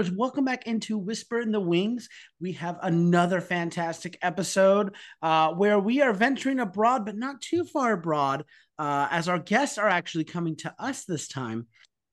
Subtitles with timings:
[0.00, 2.08] listeners, welcome back into Whisper in the Wings.
[2.40, 7.92] We have another fantastic episode uh, where we are venturing abroad, but not too far
[7.92, 8.44] abroad,
[8.78, 11.66] uh, as our guests are actually coming to us this time.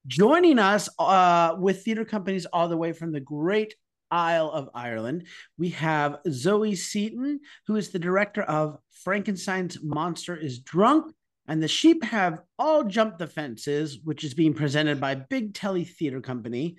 [0.06, 3.74] Joining us uh, with theater companies all the way from the great
[4.12, 5.28] Isle of Ireland,
[5.58, 11.14] we have Zoe Seaton, who is the director of Frankenstein's Monster is Drunk
[11.48, 15.86] and the sheep have all jumped the fences, which is being presented by Big Telly
[15.86, 16.76] Theater Company.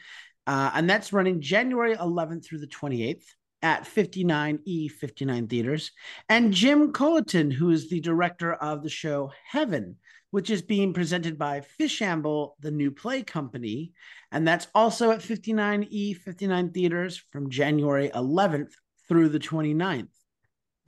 [0.48, 3.22] Uh, and that's running January 11th through the 28th
[3.60, 5.90] at 59E59 theaters.
[6.30, 9.96] And Jim Culleton, who is the director of the show Heaven,
[10.30, 13.92] which is being presented by Fishamble, the new play company.
[14.32, 18.72] And that's also at 59E59 theaters from January 11th
[19.06, 20.08] through the 29th.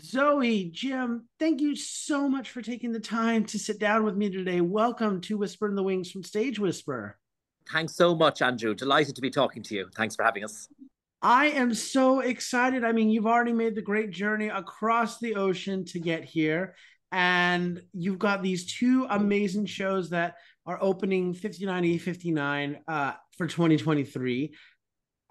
[0.03, 4.31] Zoe, Jim, thank you so much for taking the time to sit down with me
[4.31, 4.63] today.
[4.63, 7.19] Welcome to Whisper in the Wings from Stage Whisper.
[7.73, 8.75] Thanks so much, Andrew.
[8.75, 9.89] Delighted to be talking to you.
[9.97, 10.69] Thanks for having us.
[11.23, 12.83] I am so excited.
[12.83, 16.75] I mean, you've already made the great journey across the ocean to get here,
[17.13, 24.55] and you've got these two amazing shows that are opening 59E59 uh, for 2023.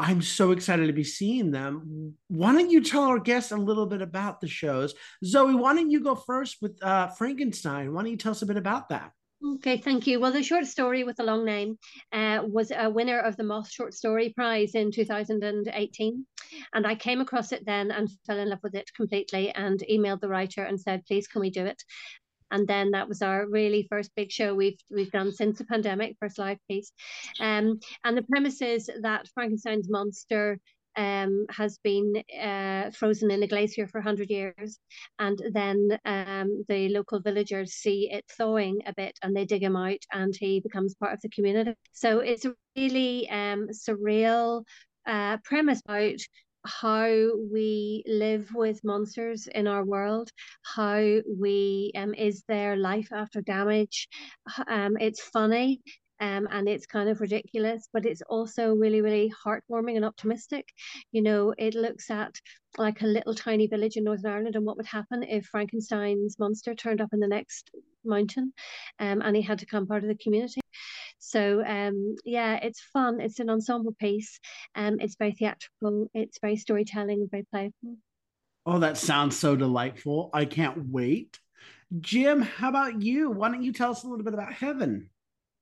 [0.02, 2.14] I'm so excited to be seeing them.
[2.30, 4.94] Why don't you tell our guests a little bit about the shows?
[5.26, 7.94] Zoe, why don't you go first with uh, Frankenstein?
[7.94, 9.12] Why don't you tell us a bit about that?
[9.42, 10.20] Okay, thank you.
[10.20, 11.78] Well, the short story with a long name
[12.12, 16.26] uh, was a winner of the Moth Short Story Prize in 2018.
[16.74, 20.20] And I came across it then and fell in love with it completely and emailed
[20.20, 21.82] the writer and said, please, can we do it?
[22.52, 26.16] and then that was our really first big show we've we've done since the pandemic,
[26.20, 26.92] first live piece.
[27.40, 30.60] Um, and the premise is that Frankenstein's monster
[30.98, 34.80] um, has been uh, frozen in a glacier for 100 years.
[35.20, 39.76] And then um, the local villagers see it thawing a bit and they dig him
[39.76, 41.74] out and he becomes part of the community.
[41.94, 44.64] So it's a really um, surreal
[45.08, 46.20] uh, premise about
[46.66, 47.08] how
[47.52, 50.30] we live with monsters in our world
[50.64, 54.10] how we um is there life after damage
[54.68, 55.82] um it's funny
[56.20, 60.68] um, and it's kind of ridiculous, but it's also really, really heartwarming and optimistic.
[61.12, 62.36] You know, it looks at
[62.78, 66.76] like a little tiny village in Northern Ireland and what would happen if Frankenstein's monster
[66.76, 67.72] turned up in the next
[68.06, 68.54] mountain
[69.00, 70.62] um, and he had to become part of the community.
[71.20, 73.20] So um, yeah, it's fun.
[73.20, 74.40] It's an ensemble piece.
[74.76, 76.08] Um, it's very theatrical.
[76.14, 77.98] It's very storytelling, very playful.
[78.66, 80.30] Oh, that sounds so delightful.
[80.34, 81.40] I can't wait.
[82.02, 83.32] Jim, how about you?
[83.32, 85.10] Why don't you tell us a little bit about Heaven?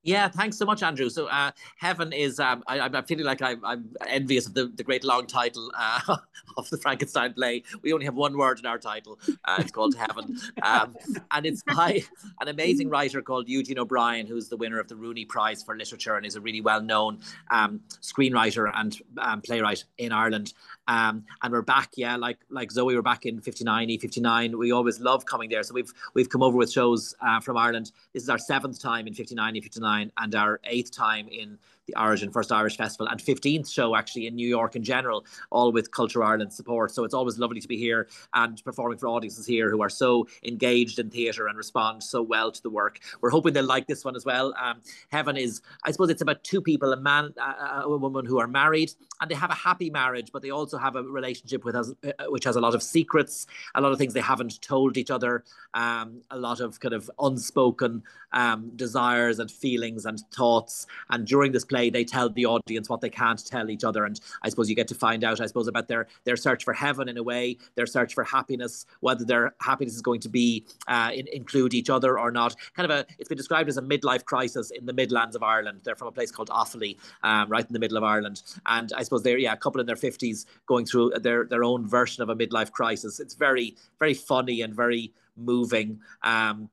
[0.07, 1.09] Yeah, thanks so much, Andrew.
[1.09, 4.83] So, uh, Heaven is, um, I, am feeling like I'm, I'm, envious of the, the
[4.83, 6.15] great long title uh,
[6.57, 7.61] of the Frankenstein play.
[7.81, 9.19] We only have one word in our title.
[9.43, 10.39] Uh, it's called Heaven.
[10.63, 10.95] Um,
[11.31, 12.03] and it's by
[12.39, 16.15] an amazing writer called Eugene O'Brien, who's the winner of the Rooney Prize for Literature
[16.15, 17.19] and is a really well known
[17.51, 20.53] um, screenwriter and um, playwright in Ireland.
[20.87, 24.57] Um, and we're back, yeah, like like Zoe, we're back in 59, E59.
[24.57, 25.63] We always love coming there.
[25.63, 27.91] So we've we've come over with shows uh, from Ireland.
[28.13, 32.31] This is our seventh time in 59, E59, and our eighth time in the Origin
[32.31, 36.23] First Irish Festival, and 15th show actually in New York in general, all with Culture
[36.23, 36.91] Ireland support.
[36.91, 40.27] So it's always lovely to be here and performing for audiences here who are so
[40.43, 42.99] engaged in theatre and respond so well to the work.
[43.21, 44.53] We're hoping they'll like this one as well.
[44.61, 44.81] Um,
[45.11, 48.47] Heaven is, I suppose, it's about two people, a man, uh, a woman who are
[48.47, 51.91] married, and they have a happy marriage, but they also have a relationship with us,
[52.03, 55.11] uh, which has a lot of secrets, a lot of things they haven't told each
[55.11, 55.43] other,
[55.73, 58.03] um, a lot of kind of unspoken
[58.33, 60.85] um, desires and feelings and thoughts.
[61.09, 64.05] And during this play play, they tell the audience what they can't tell each other,
[64.05, 66.73] and I suppose you get to find out, I suppose, about their their search for
[66.73, 70.65] heaven in a way, their search for happiness, whether their happiness is going to be
[70.87, 72.55] uh, in, include each other or not.
[72.75, 75.81] Kind of a, it's been described as a midlife crisis in the Midlands of Ireland.
[75.83, 79.03] They're from a place called Offaly, um, right in the middle of Ireland, and I
[79.03, 82.29] suppose they're yeah a couple in their fifties going through their their own version of
[82.29, 83.19] a midlife crisis.
[83.19, 85.99] It's very very funny and very moving.
[86.23, 86.69] Um,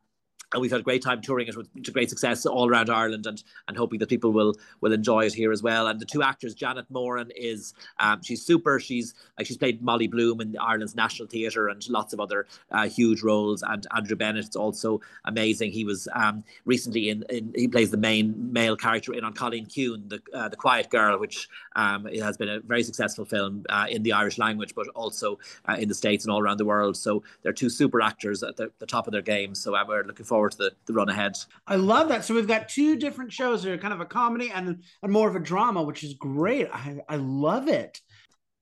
[0.55, 3.43] and we've had a great time touring it with great success all around Ireland and
[3.69, 5.89] and hoping that people will will enjoy it here as well.
[5.89, 8.79] And the two actors, Janet Moran is um, she's super.
[8.79, 12.89] She's like she's played Molly Bloom in Ireland's National Theatre and lots of other uh,
[12.89, 13.63] huge roles.
[13.63, 15.73] And Andrew Bennett is also amazing.
[15.73, 19.67] He was um, recently in, in he plays the main male character in An Cailín
[19.69, 23.87] Ciúin, the uh, the Quiet Girl, which um, has been a very successful film uh,
[23.91, 26.97] in the Irish language, but also uh, in the states and all around the world.
[26.97, 29.55] So they're two super actors at the, the top of their game.
[29.55, 31.37] So uh, we're looking forward to the, the run ahead.
[31.67, 32.25] I love that.
[32.25, 35.37] So we've got two different shows are kind of a comedy and, and more of
[35.37, 36.69] a drama, which is great.
[36.73, 38.01] I, I love it.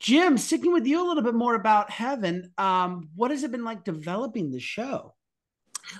[0.01, 3.65] Jim, sticking with you a little bit more about Heaven, um, what has it been
[3.65, 5.15] like developing the show?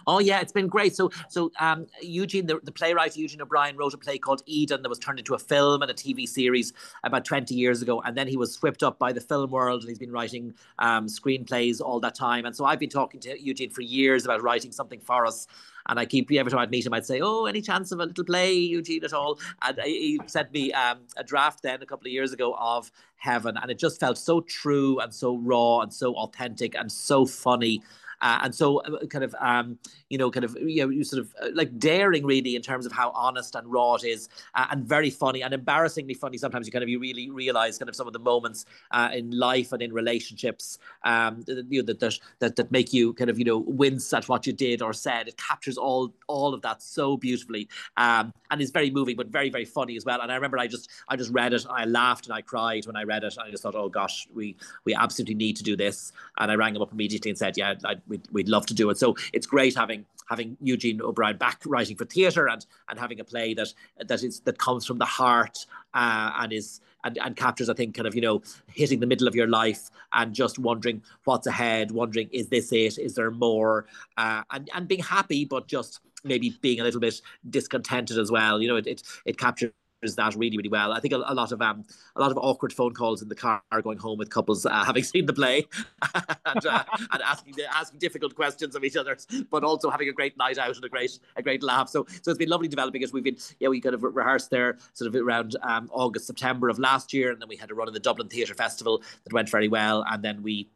[0.07, 0.95] Oh yeah, it's been great.
[0.95, 4.89] So so um, Eugene, the, the playwright Eugene O'Brien wrote a play called Eden that
[4.89, 6.73] was turned into a film and a TV series
[7.05, 9.89] about 20 years ago, and then he was swept up by the film world, and
[9.89, 12.45] he's been writing um, screenplays all that time.
[12.45, 15.47] And so I've been talking to Eugene for years about writing something for us.
[15.89, 18.07] And I keep every time I'd meet him, I'd say, "Oh, any chance of a
[18.07, 22.07] little play, Eugene, at all?" And he sent me um, a draft then a couple
[22.07, 25.93] of years ago of Heaven, and it just felt so true and so raw and
[25.93, 27.83] so authentic and so funny
[28.23, 29.79] uh, and so, uh, kind of, um,
[30.09, 32.87] you know, kind of, you know, you sort of uh, like daring really in terms
[32.87, 36.39] of how honest and raw it is, uh, and very funny and embarrassingly funny.
[36.39, 39.37] Sometimes you kind of you really realize kind of some of the moments uh, in
[39.37, 43.45] life and in relationships, um, you know, that, that that make you kind of you
[43.45, 45.27] know wince at what you did or said.
[45.27, 49.51] It captures all all of that so beautifully, um, and is very moving, but very
[49.51, 50.21] very funny as well.
[50.21, 52.95] And I remember I just I just read it, I laughed and I cried when
[52.95, 53.37] I read it.
[53.45, 56.13] I just thought, oh gosh, we we absolutely need to do this.
[56.39, 58.91] And I rang him up immediately and said, yeah, I, we'd, we'd love to do
[58.91, 58.99] it.
[58.99, 63.25] So it's great having having Eugene O'Brien back writing for theatre and and having a
[63.25, 63.69] play that
[64.07, 67.95] that is that comes from the heart uh, and is and, and captures I think
[67.95, 71.91] kind of you know hitting the middle of your life and just wondering what's ahead,
[71.91, 73.87] wondering is this it, is there more,
[74.17, 77.21] uh, and and being happy but just maybe being a little bit
[77.51, 78.63] discontented as well.
[78.63, 80.93] You know, it it, it captures that really really well.
[80.93, 81.85] I think a, a, lot of um
[82.17, 85.05] a lot of awkward phone calls in the car going home with couples uh, having
[85.05, 85.67] seen the play
[86.47, 89.17] and, uh, and asking asking difficult questions of each other,
[89.51, 91.89] but also having a great night out and a great a great laugh.
[91.89, 93.13] So so it's been lovely developing it.
[93.13, 96.79] We've been yeah we kind of rehearsed there sort of around um, August September of
[96.79, 99.49] last year, and then we had a run in the Dublin Theatre Festival that went
[99.49, 100.69] very well, and then we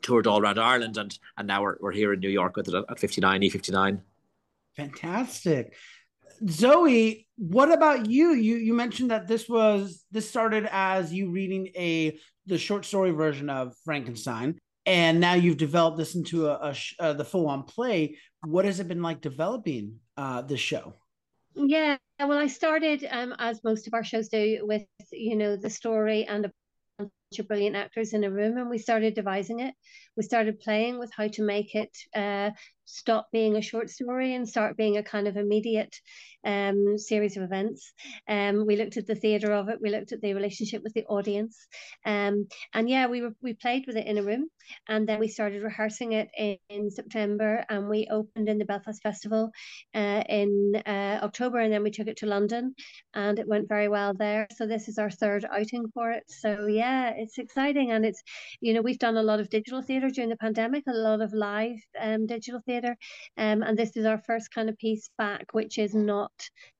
[0.00, 2.74] toured all around Ireland, and and now we're, we're here in New York with it
[2.74, 4.00] at 59 E59.
[4.76, 5.74] Fantastic.
[6.48, 8.34] Zoe, what about you?
[8.34, 13.10] You you mentioned that this was this started as you reading a the short story
[13.10, 17.64] version of Frankenstein, and now you've developed this into a, a uh, the full on
[17.64, 18.16] play.
[18.44, 20.94] What has it been like developing uh, this show?
[21.54, 25.70] Yeah, well, I started um, as most of our shows do with you know the
[25.70, 26.52] story and a
[26.98, 29.74] bunch of brilliant actors in a room, and we started devising it.
[30.16, 32.50] We started playing with how to make it uh,
[32.92, 35.96] stop being a short story and start being a kind of immediate
[36.44, 37.92] um, series of events.
[38.28, 39.78] Um, we looked at the theatre of it.
[39.80, 41.66] We looked at the relationship with the audience,
[42.04, 44.48] um, and yeah, we were, we played with it in a room,
[44.88, 49.00] and then we started rehearsing it in, in September, and we opened in the Belfast
[49.02, 49.50] Festival
[49.94, 52.74] uh, in uh, October, and then we took it to London,
[53.14, 54.46] and it went very well there.
[54.56, 56.24] So this is our third outing for it.
[56.28, 58.22] So yeah, it's exciting, and it's
[58.60, 61.32] you know we've done a lot of digital theatre during the pandemic, a lot of
[61.32, 65.78] live um, digital theatre, um, and this is our first kind of piece back, which
[65.78, 66.32] is not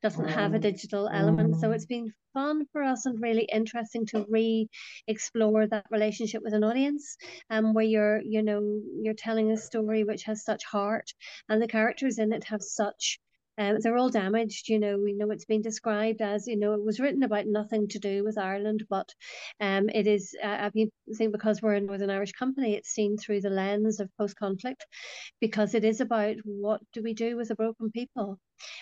[0.02, 0.62] doesn't have a mm.
[0.62, 1.56] digital element.
[1.60, 6.64] So it's been fun for us and really interesting to re-explore that relationship with an
[6.64, 7.16] audience
[7.50, 11.12] um where you're you know you're telling a story which has such heart
[11.50, 13.19] and the characters in it have such
[13.58, 14.69] um, they're all damaged.
[14.69, 17.88] You know, we know it's been described as, you know, it was written about nothing
[17.88, 19.12] to do with Ireland, but
[19.60, 20.90] um, it is, uh, I think
[21.32, 24.87] because we're a Northern Irish company, it's seen through the lens of post conflict
[25.40, 28.38] because it is about what do we do with a broken people?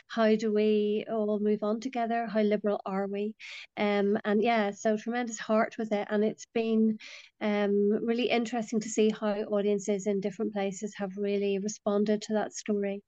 [0.09, 2.27] How do we all move on together?
[2.27, 3.35] How liberal are we?
[3.77, 6.09] Um, and yeah, so tremendous heart with it.
[6.11, 6.99] And it's been
[7.41, 12.53] um, really interesting to see how audiences in different places have really responded to that
[12.53, 13.03] story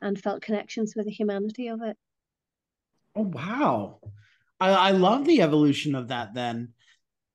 [0.00, 1.96] and felt connections with the humanity of it.
[3.14, 4.00] Oh, wow.
[4.60, 6.72] I, I love the evolution of that then.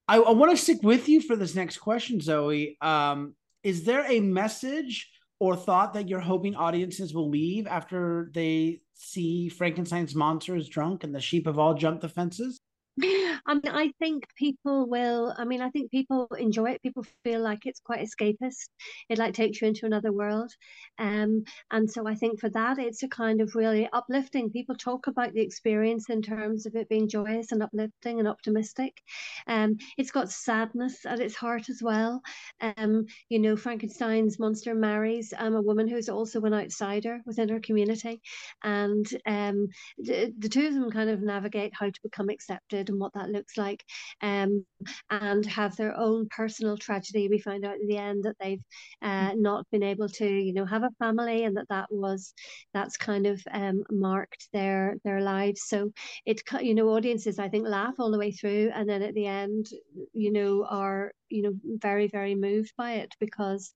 [0.08, 2.78] I, I want to stick with you for this next question, Zoe.
[2.82, 5.10] Um, is there a message
[5.42, 11.04] or thought that you're hoping audiences will leave after they see Frankenstein's monster is drunk
[11.04, 12.60] and the sheep have all jumped the fences?
[13.02, 15.34] I mean, I think people will.
[15.38, 16.82] I mean, I think people enjoy it.
[16.82, 18.68] People feel like it's quite escapist.
[19.08, 20.52] It like takes you into another world,
[21.00, 24.50] um, and so I think for that, it's a kind of really uplifting.
[24.52, 29.02] People talk about the experience in terms of it being joyous and uplifting and optimistic.
[29.48, 32.22] Um, it's got sadness at its heart as well.
[32.60, 37.62] Um, you know, Frankenstein's monster marries um, a woman who's also an outsider within her
[37.62, 38.22] community,
[38.64, 39.68] and um,
[39.98, 43.30] the, the two of them kind of navigate how to become accepted and what that
[43.30, 43.84] looks like
[44.22, 44.66] um,
[45.10, 47.28] and have their own personal tragedy.
[47.30, 48.64] We find out at the end that they've
[49.02, 52.34] uh, not been able to you know have a family and that that was
[52.74, 55.64] that's kind of um, marked their their lives.
[55.68, 55.92] So
[56.26, 59.26] it you know audiences i think laugh all the way through and then at the
[59.26, 59.68] end
[60.14, 63.74] you know are you know very very moved by it because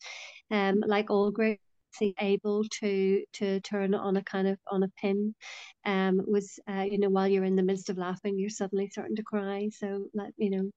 [0.52, 1.60] um like all great
[2.02, 5.34] able to to turn on a kind of on a pin
[5.86, 9.16] um was uh, you know while you're in the midst of laughing you're suddenly starting
[9.16, 10.70] to cry so that you know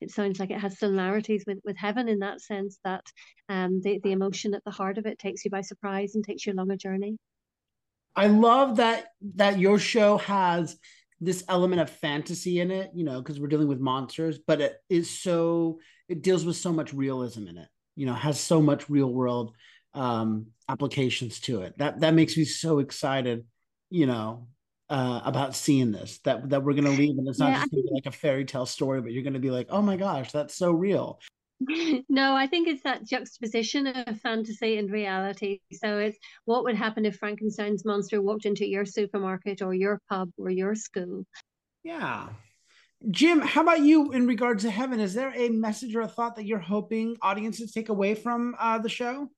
[0.00, 3.04] it sounds like it has similarities with with heaven in that sense that
[3.48, 6.46] um, the the emotion at the heart of it takes you by surprise and takes
[6.46, 7.16] you along a journey.
[8.16, 9.06] I love that
[9.36, 10.76] that your show has
[11.20, 14.76] this element of fantasy in it, you know, because we're dealing with monsters, but it
[14.88, 17.68] is so it deals with so much realism in it.
[17.96, 19.54] You know, has so much real world
[19.94, 21.76] um applications to it.
[21.78, 23.44] That that makes me so excited,
[23.90, 24.48] you know,
[24.90, 27.86] uh about seeing this that that we're gonna leave and it's not yeah, just think-
[27.92, 30.70] like a fairy tale story, but you're gonna be like, oh my gosh, that's so
[30.70, 31.20] real.
[32.08, 35.60] no, I think it's that juxtaposition of fantasy and reality.
[35.72, 40.30] So it's what would happen if Frankenstein's monster walked into your supermarket or your pub
[40.36, 41.24] or your school.
[41.82, 42.28] Yeah.
[43.10, 44.98] Jim, how about you in regards to heaven?
[44.98, 48.78] Is there a message or a thought that you're hoping audiences take away from uh,
[48.78, 49.28] the show?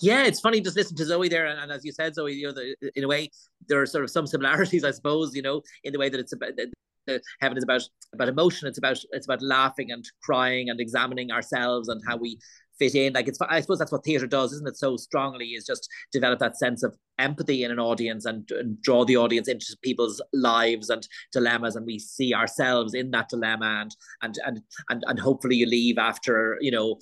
[0.00, 2.46] Yeah, it's funny just listen to Zoe there, and, and as you said, Zoe, you
[2.46, 3.30] know, the, in a way,
[3.68, 6.32] there are sort of some similarities, I suppose, you know, in the way that it's
[6.32, 8.68] about the heaven is about about emotion.
[8.68, 12.38] It's about it's about laughing and crying and examining ourselves and how we
[12.78, 13.14] fit in.
[13.14, 14.76] Like it's I suppose that's what theatre does, isn't it?
[14.76, 19.04] So strongly is just develop that sense of empathy in an audience and, and draw
[19.04, 23.94] the audience into people's lives and dilemmas, and we see ourselves in that dilemma, and
[24.22, 26.98] and and and and hopefully you leave after you know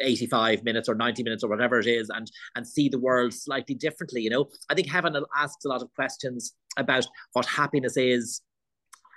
[0.00, 3.74] 85 minutes or 90 minutes or whatever it is and and see the world slightly
[3.74, 4.48] differently you know?
[4.70, 8.42] I think heaven asks a lot of questions about what happiness is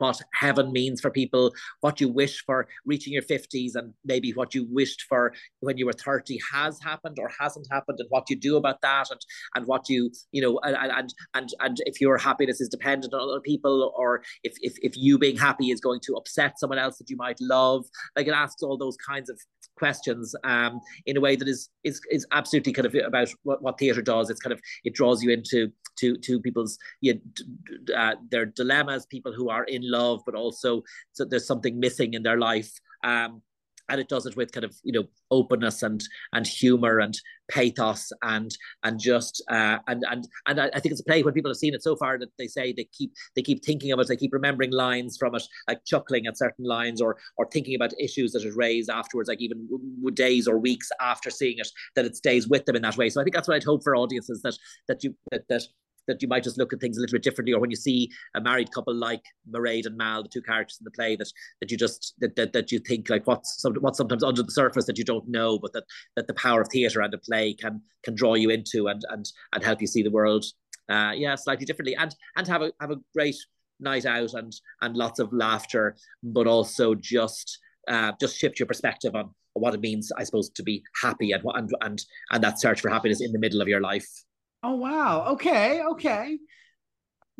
[0.01, 4.55] what heaven means for people, what you wish for reaching your 50s, and maybe what
[4.55, 8.35] you wished for when you were 30 has happened or hasn't happened, and what you
[8.35, 9.21] do about that, and
[9.55, 13.21] and what you you know, and and and, and if your happiness is dependent on
[13.21, 16.97] other people, or if, if if you being happy is going to upset someone else
[16.97, 17.85] that you might love,
[18.15, 19.39] like it asks all those kinds of
[19.83, 23.79] questions um, in a way that is is is absolutely kind of about what, what
[23.79, 24.29] theatre does.
[24.29, 25.59] It's kind of it draws you into
[25.99, 30.83] to to people's you know, uh, their dilemmas, people who are in love, but also
[31.13, 32.71] so there's something missing in their life.
[33.03, 33.41] Um,
[33.89, 37.15] and it does it with kind of you know openness and and humor and
[37.49, 41.51] pathos and and just uh, and and and I, think it's a play when people
[41.51, 44.07] have seen it so far that they say they keep they keep thinking of it,
[44.07, 47.99] they keep remembering lines from it, like chuckling at certain lines or or thinking about
[47.99, 49.67] issues that it raised afterwards, like even
[50.13, 53.09] days or weeks after seeing it, that it stays with them in that way.
[53.09, 54.57] So I think that's what I'd hope for audiences that
[54.87, 55.63] that you that, that
[56.11, 58.11] that you might just look at things a little bit differently, or when you see
[58.35, 61.71] a married couple like Mairead and Mal, the two characters in the play, that that
[61.71, 64.85] you just that that, that you think like what's some, what's sometimes under the surface
[64.85, 67.81] that you don't know, but that that the power of theatre and a play can
[68.03, 70.45] can draw you into and and and help you see the world,
[70.89, 73.37] uh, yeah, slightly differently, and and have a have a great
[73.79, 79.15] night out and and lots of laughter, but also just uh, just shift your perspective
[79.15, 82.01] on what it means, I suppose, to be happy and and and
[82.31, 84.07] and that search for happiness in the middle of your life.
[84.63, 85.25] Oh wow.
[85.33, 85.81] Okay.
[85.81, 86.37] Okay.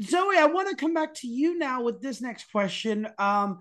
[0.01, 3.07] Zoe, I want to come back to you now with this next question.
[3.19, 3.59] Um,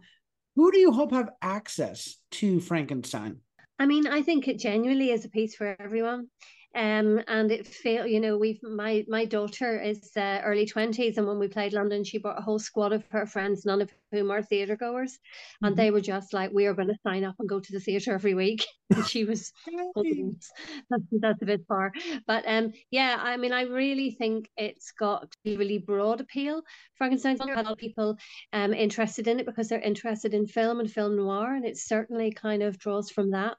[0.57, 3.41] who do you hope have access to Frankenstein?
[3.79, 6.29] I mean, I think it genuinely is a piece for everyone
[6.75, 8.11] um, and it failed.
[8.11, 12.05] You know, we've my my daughter is uh, early twenties, and when we played London,
[12.05, 15.67] she brought a whole squad of her friends, none of whom are theatre goers, mm-hmm.
[15.67, 17.81] and they were just like, "We are going to sign up and go to the
[17.81, 19.53] theatre every week." and she was,
[20.91, 21.93] that's, that's a bit far,
[22.27, 26.63] but um, yeah, I mean, I really think it's got really broad appeal.
[26.97, 28.17] Frankenstein's a lot of people
[28.53, 32.33] um interested in it because they're interested in film and film noir, and it certainly
[32.33, 33.59] kind of draws from that.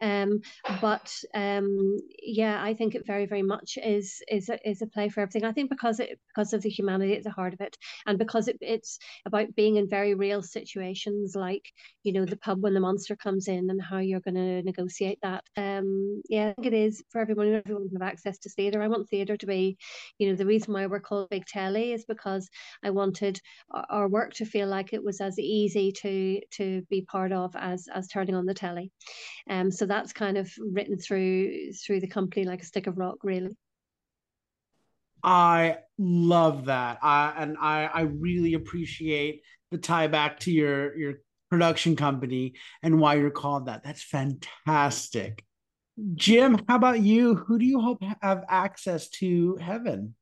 [0.00, 0.40] Um,
[0.80, 4.86] but um, yeah yeah, I think it very, very much is is a, is a
[4.86, 5.44] play for everything.
[5.44, 7.76] I think because it because of the humanity at the heart of it,
[8.06, 12.62] and because it, it's about being in very real situations, like you know the pub
[12.62, 15.44] when the monster comes in and how you're going to negotiate that.
[15.56, 17.54] Um, yeah, I think it is for everyone.
[17.54, 18.82] Everyone have access to theatre.
[18.82, 19.76] I want theatre to be,
[20.18, 22.48] you know, the reason why we're called Big Telly is because
[22.84, 23.40] I wanted
[23.90, 27.88] our work to feel like it was as easy to to be part of as
[27.92, 28.92] as turning on the telly.
[29.48, 33.18] Um, so that's kind of written through through the company like a stick of rock,
[33.22, 33.56] really.
[35.22, 36.98] I love that.
[37.02, 41.14] I and I I really appreciate the tie back to your your
[41.50, 43.82] production company and why you're called that.
[43.84, 45.44] That's fantastic.
[46.14, 47.34] Jim, how about you?
[47.34, 50.14] Who do you hope have access to heaven?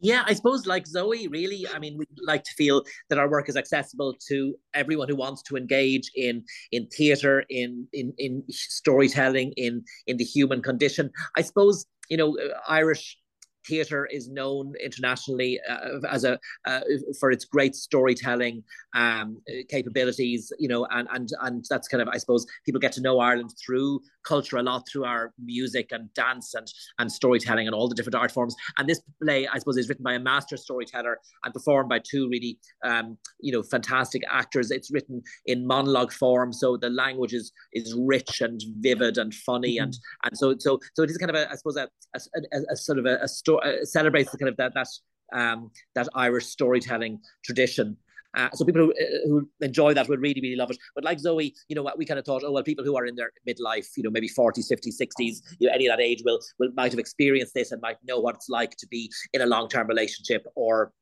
[0.00, 3.50] Yeah, I suppose like Zoe, really, I mean, we like to feel that our work
[3.50, 9.52] is accessible to everyone who wants to engage in in theatre, in in in storytelling,
[9.56, 11.10] in in the human condition.
[11.36, 13.18] I suppose you know uh, Irish
[13.66, 16.80] theatre is known internationally uh, as a uh,
[17.18, 18.62] for its great storytelling
[18.94, 20.52] um, capabilities.
[20.58, 23.50] You know, and and and that's kind of I suppose people get to know Ireland
[23.64, 26.66] through culture a lot through our music and dance and
[26.98, 28.54] and storytelling and all the different art forms.
[28.76, 32.28] And this play, I suppose, is written by a master storyteller and performed by two
[32.28, 34.70] really, um, you know, fantastic actors.
[34.70, 39.76] It's written in monologue form, so the language is is rich and vivid and funny,
[39.76, 39.84] mm-hmm.
[39.84, 42.20] and and so so so it is kind of a, I suppose, a, a,
[42.52, 44.88] a, a sort of a, a story celebrates the kind of that that
[45.32, 47.96] um, that Irish storytelling tradition.
[48.36, 50.78] Uh, so people who, uh, who enjoy that would really, really love it.
[50.94, 53.16] But like Zoe, you know, we kind of thought, oh well, people who are in
[53.16, 56.40] their midlife, you know, maybe 40s, 50s, 60s, you know, any of that age will
[56.58, 59.46] will might have experienced this and might know what it's like to be in a
[59.46, 60.92] long term relationship or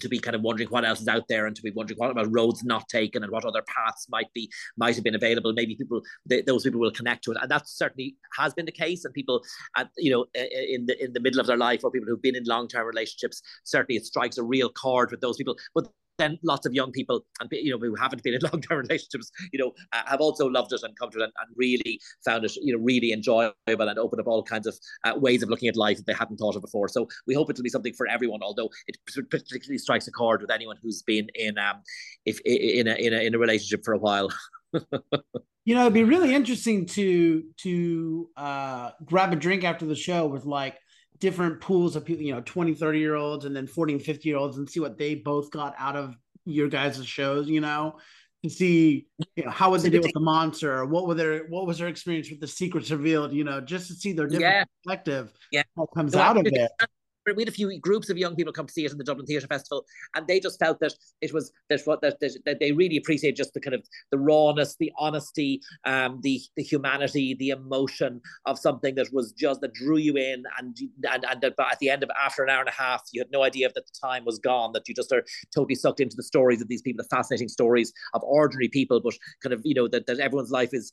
[0.00, 2.10] to be kind of wondering what else is out there and to be wondering what
[2.10, 5.52] about roads not taken and what other paths might be might have been available.
[5.52, 6.02] Maybe people
[6.46, 7.38] those people will connect to it.
[7.40, 9.04] And that certainly has been the case.
[9.04, 9.42] And people
[9.76, 12.36] at you know in the in the middle of their life or people who've been
[12.36, 15.56] in long-term relationships certainly it strikes a real chord with those people.
[15.74, 15.88] But
[16.18, 19.58] then lots of young people and you know who haven't been in long-term relationships you
[19.58, 22.76] know have also loved it and come to it and, and really found it you
[22.76, 25.96] know really enjoyable and opened up all kinds of uh, ways of looking at life
[25.96, 26.88] that they hadn't thought of before.
[26.88, 28.96] So we hope it'll be something for everyone although it
[29.30, 31.82] particularly strikes a chord with anyone who's been in um
[32.24, 34.28] if in a in a, in a relationship for a while.
[35.64, 40.26] You know it'd be really interesting to to uh grab a drink after the show
[40.26, 40.76] with like
[41.22, 44.28] different pools of people, you know, 20, 30 year olds and then 40 and 50
[44.28, 47.96] year olds and see what they both got out of your guys' shows, you know,
[48.42, 51.46] to see, you know, how would they deal with the monster or what were their
[51.46, 54.42] what was their experience with the secrets revealed, you know, just to see their different
[54.42, 54.64] yeah.
[54.84, 55.62] perspective yeah.
[55.76, 56.70] what comes out of it
[57.26, 59.26] we had a few groups of young people come to see it in the Dublin
[59.26, 62.96] Theatre Festival, and they just felt that it was that what that, that, they really
[62.96, 68.20] appreciate just the kind of the rawness, the honesty, um, the the humanity, the emotion
[68.46, 70.76] of something that was just that drew you in, and
[71.10, 73.42] and and at the end of after an hour and a half, you had no
[73.42, 75.24] idea that the time was gone, that you just are
[75.54, 79.14] totally sucked into the stories of these people, the fascinating stories of ordinary people, but
[79.42, 80.92] kind of you know that that everyone's life is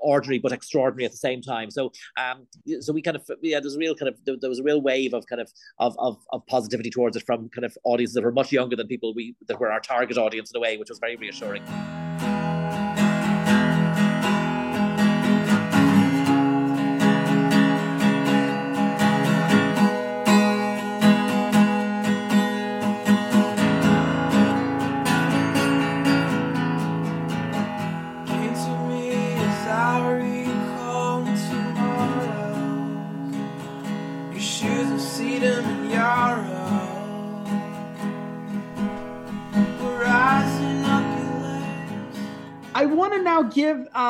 [0.00, 1.70] ordinary but extraordinary at the same time.
[1.70, 2.46] So um,
[2.80, 4.80] so we kind of yeah, there's a real kind of there, there was a real
[4.80, 8.24] wave of kind of, of of of positivity towards it from kind of audiences that
[8.24, 10.88] were much younger than people we that were our target audience in a way, which
[10.88, 11.62] was very reassuring.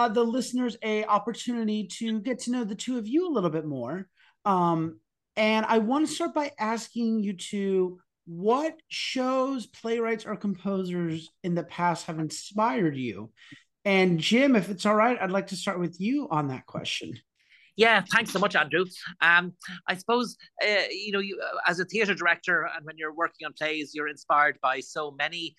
[0.05, 3.51] Uh, the listeners a opportunity to get to know the two of you a little
[3.51, 4.07] bit more.
[4.45, 5.01] Um,
[5.37, 11.55] and I want to start by asking you to what shows, playwrights, or composers in
[11.55, 13.33] the past have inspired you?
[13.85, 17.19] And Jim, if it's all right, I'd like to start with you on that question.
[17.77, 18.85] Yeah, thanks so much, Andrew.
[19.21, 19.55] Um,
[19.89, 23.47] I suppose uh, you know, you uh, as a theatre director, and when you're working
[23.47, 25.57] on plays, you're inspired by so many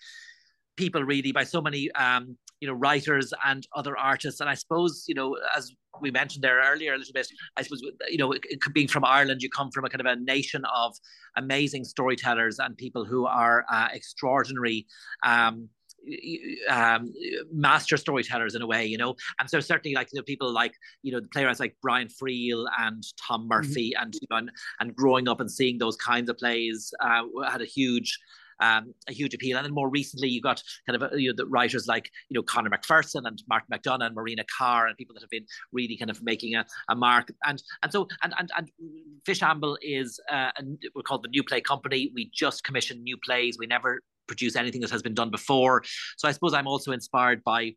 [0.77, 5.05] people, really, by so many um, you know writers and other artists and i suppose
[5.07, 8.33] you know as we mentioned there earlier a little bit i suppose you know
[8.73, 10.95] being from ireland you come from a kind of a nation of
[11.37, 14.85] amazing storytellers and people who are uh, extraordinary
[15.23, 15.69] um,
[16.69, 17.13] um,
[17.51, 19.15] master storytellers in a way, you know.
[19.39, 22.65] And so certainly, like you know, people like you know, the playwrights like Brian Friel
[22.79, 23.49] and Tom mm-hmm.
[23.49, 24.03] Murphy, mm-hmm.
[24.03, 27.61] and, you know, and and growing up and seeing those kinds of plays uh, had
[27.61, 28.19] a huge
[28.59, 29.57] um, a huge appeal.
[29.57, 32.35] And then more recently, you got kind of uh, you know the writers like you
[32.35, 35.97] know Conor McPherson and Martin McDonagh and Marina Carr and people that have been really
[35.97, 37.31] kind of making a, a mark.
[37.45, 38.71] And and so and and and
[39.27, 40.51] Fishamble is uh,
[40.93, 42.11] we're called the New Play Company.
[42.13, 43.57] We just commission new plays.
[43.59, 45.83] We never produce anything that has been done before.
[46.17, 47.73] So I suppose I'm also inspired by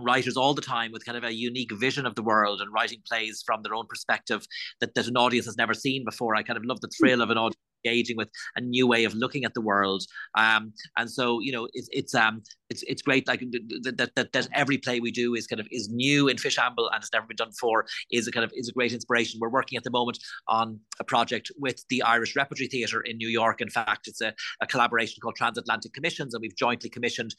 [0.00, 3.00] writers all the time with kind of a unique vision of the world and writing
[3.06, 4.44] plays from their own perspective
[4.80, 6.34] that, that an audience has never seen before.
[6.34, 9.14] I kind of love the thrill of an audience engaging with a new way of
[9.14, 10.04] looking at the world.
[10.36, 14.48] Um, and so you know, it's it's um it's it's great like that, that that
[14.54, 17.36] every play we do is kind of is new in Fishamble and it's never been
[17.36, 17.86] done before.
[18.10, 19.38] Is a kind of is a great inspiration.
[19.40, 20.18] We're working at the moment
[20.48, 23.60] on a project with the Irish Repertory Theatre in New York.
[23.60, 27.34] In fact, it's a, a collaboration called Transatlantic Commissions, and we've jointly commissioned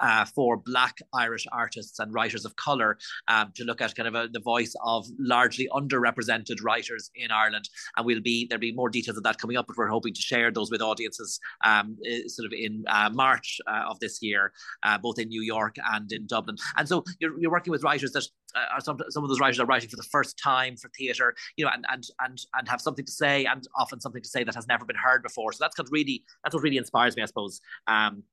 [0.00, 4.14] uh, four Black Irish artists and writers of color um, to look at kind of
[4.14, 7.68] a, the voice of largely underrepresented writers in Ireland.
[7.96, 10.20] And we'll be there'll be more details of that coming up, but we're hoping to
[10.20, 14.98] share those with audiences um, sort of in uh, March uh, of this year, uh,
[14.98, 16.56] both in New York and in Dublin.
[16.76, 18.24] And so you're, you're working with writers that
[18.54, 21.34] uh, are some some of those writers are writing for the first time for theatre,
[21.56, 24.44] you know, and and and and have something to say, and often something to say
[24.44, 25.52] that has never been heard before.
[25.52, 27.60] So that's what really that's what really inspires me, I suppose.
[27.86, 28.24] Um,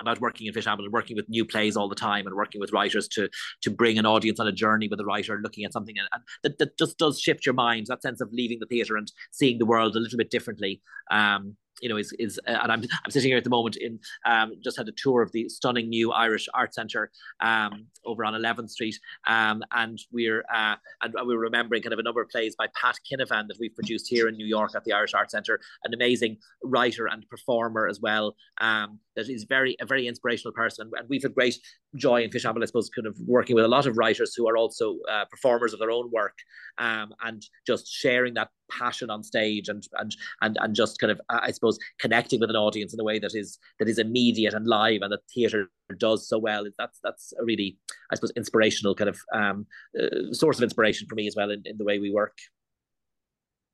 [0.00, 2.72] about working in Fish and working with new plays all the time and working with
[2.72, 3.28] writers to
[3.62, 5.96] to bring an audience on a journey with a writer looking at something.
[5.98, 8.96] And, and that, that just does shift your mind that sense of leaving the theatre
[8.96, 10.80] and seeing the world a little bit differently.
[11.10, 13.98] Um, you know, is is uh, and I'm I'm sitting here at the moment in
[14.26, 18.34] um just had a tour of the stunning new Irish Art Centre um over on
[18.34, 18.98] 11th Street.
[19.26, 22.66] Um and we're uh and we are remembering kind of a number of plays by
[22.74, 25.94] Pat Kinevane that we've produced here in New York at the Irish Art Centre, an
[25.94, 28.34] amazing writer and performer as well.
[28.60, 31.58] Um, that is very a very inspirational person, and we've had great
[31.96, 34.56] joy in Fishamble, I suppose, kind of working with a lot of writers who are
[34.56, 36.38] also uh, performers of their own work,
[36.78, 41.20] um, and just sharing that passion on stage and and and and just kind of
[41.28, 44.66] I suppose connecting with an audience in a way that is that is immediate and
[44.66, 46.64] live and that theatre does so well.
[46.78, 47.76] That's that's a really
[48.12, 49.66] I suppose inspirational kind of um,
[50.00, 52.38] uh, source of inspiration for me as well in, in the way we work.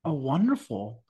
[0.07, 1.04] Oh, wonderful.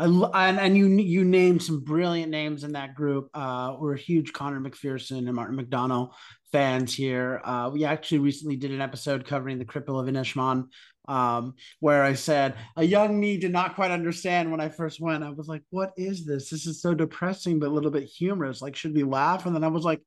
[0.00, 3.28] I, and, and you you named some brilliant names in that group.
[3.34, 6.10] Uh, we're huge Conor McPherson and Martin McDonagh
[6.52, 7.40] fans here.
[7.44, 10.68] Uh, we actually recently did an episode covering the Cripple of Inishmaan,
[11.06, 15.22] um, where I said a young me did not quite understand when I first went.
[15.22, 16.48] I was like, "What is this?
[16.48, 18.62] This is so depressing, but a little bit humorous.
[18.62, 20.00] Like, should we laugh?" And then I was like,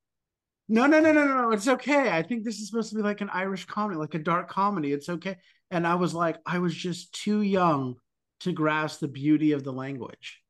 [0.68, 2.10] "No, no, no, no, no, it's okay.
[2.10, 4.92] I think this is supposed to be like an Irish comedy, like a dark comedy.
[4.92, 5.38] It's okay."
[5.70, 7.96] And I was like, I was just too young
[8.44, 10.44] to grasp the beauty of the language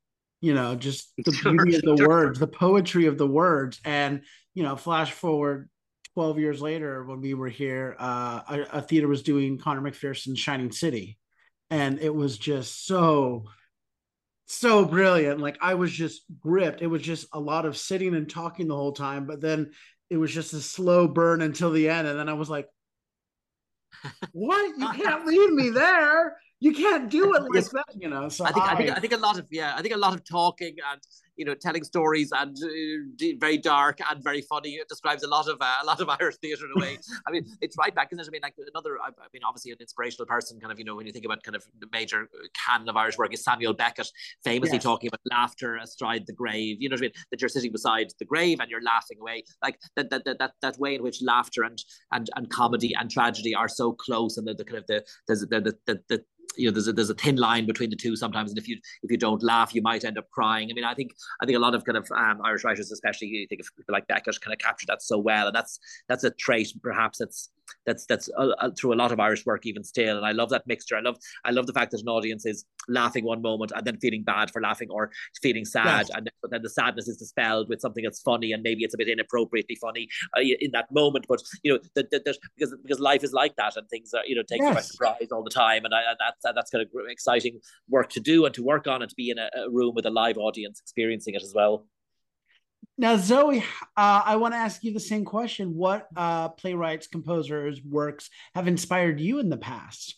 [0.44, 3.80] you know just the beauty of the words the poetry of the words.
[3.82, 5.70] And you know flash forward
[6.12, 10.38] 12 years later when we were here uh, a, a theater was doing conor mcpherson's
[10.38, 11.18] shining city.
[11.70, 13.46] And it was just so
[14.44, 15.40] so brilliant.
[15.40, 16.82] Like i was just gripped.
[16.82, 19.70] It was just a lot of sitting and talking the whole time but then
[20.10, 22.06] it was just a slow burn until the end.
[22.06, 22.68] And then i was like
[24.32, 24.76] what?
[24.76, 27.68] You can't leave me there you can't do it like yes.
[27.68, 28.30] that, you know.
[28.30, 29.98] So I think I, I, think I think a lot of yeah, I think a
[29.98, 31.00] lot of talking and
[31.36, 34.70] you know telling stories and uh, very dark and very funny.
[34.70, 36.96] It describes a lot of uh, a lot of Irish theatre in a way.
[37.26, 38.26] I mean, it's right back, isn't it?
[38.26, 38.96] I mean, like another.
[38.98, 40.58] I, I, mean, obviously an inspirational person.
[40.58, 42.30] Kind of, you know, when you think about kind of the major
[42.66, 44.08] canon of Irish work is Samuel Beckett,
[44.42, 44.84] famously yes.
[44.84, 46.78] talking about laughter astride the grave.
[46.80, 47.12] You know what I mean?
[47.30, 49.44] That you're sitting beside the grave and you're laughing away.
[49.62, 51.78] Like that that that that, that way in which laughter and
[52.10, 55.34] and and comedy and tragedy are so close, and the, the kind of the the
[55.34, 56.24] the, the, the
[56.56, 58.78] you know there's a, there's a thin line between the two sometimes and if you
[59.02, 60.68] if you don't laugh you might end up crying.
[60.70, 63.28] I mean i think i think a lot of kind of um, irish writers especially
[63.28, 66.24] you think of people like beckett kind of capture that so well and that's that's
[66.24, 67.50] a trait perhaps that's
[67.86, 70.16] that's that's uh, uh, through a lot of Irish work even still.
[70.16, 70.96] And I love that mixture.
[70.96, 73.98] I love I love the fact that an audience is laughing one moment and then
[73.98, 75.10] feeling bad for laughing or
[75.42, 76.10] feeling sad, yes.
[76.14, 79.08] and then the sadness is dispelled with something that's funny and maybe it's a bit
[79.08, 81.26] inappropriately funny uh, in that moment.
[81.28, 84.34] But you know, the, the, because because life is like that and things are you
[84.34, 84.68] know take yes.
[84.68, 88.10] you by surprise all the time, and, I, and that's that's kind of exciting work
[88.10, 90.10] to do and to work on and to be in a, a room with a
[90.10, 91.86] live audience experiencing it as well.
[92.98, 93.60] Now, Zoe,
[93.96, 95.74] uh, I want to ask you the same question.
[95.74, 100.16] What uh, playwrights, composers, works have inspired you in the past?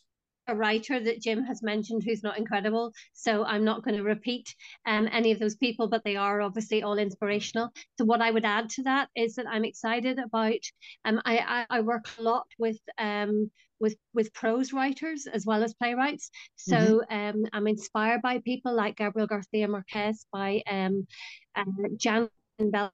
[0.48, 2.92] a writer that Jim has mentioned who's not incredible.
[3.12, 4.54] So I'm not going to repeat
[4.86, 7.70] um, any of those people, but they are obviously all inspirational.
[7.98, 10.60] So what I would add to that is that I'm excited about.
[11.04, 15.62] Um, I, I, I work a lot with um with with prose writers as well
[15.62, 16.30] as playwrights.
[16.56, 16.76] So
[17.10, 17.40] mm-hmm.
[17.40, 21.06] um, I'm inspired by people like Gabriel Garcia Marquez, by um,
[21.54, 21.64] uh,
[21.96, 22.92] Jan in Belfast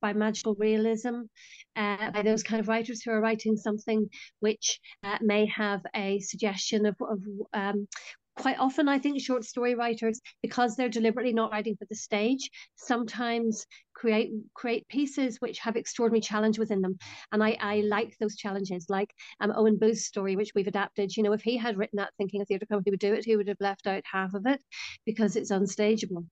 [0.00, 1.22] by magical realism,
[1.76, 4.08] uh, by those kind of writers who are writing something
[4.40, 7.18] which uh, may have a suggestion of, of
[7.54, 7.88] um,
[8.36, 12.50] quite often i think short story writers because they're deliberately not writing for the stage
[12.74, 13.64] sometimes
[14.04, 16.98] create create pieces which have extraordinary challenge within them.
[17.32, 21.16] And i i like those challenges like um owen booth's story which we've adapted.
[21.16, 23.36] You know if he had written that thinking a theatre company would do it he
[23.36, 24.60] would have left out half of it
[25.06, 26.24] because it's unstageable.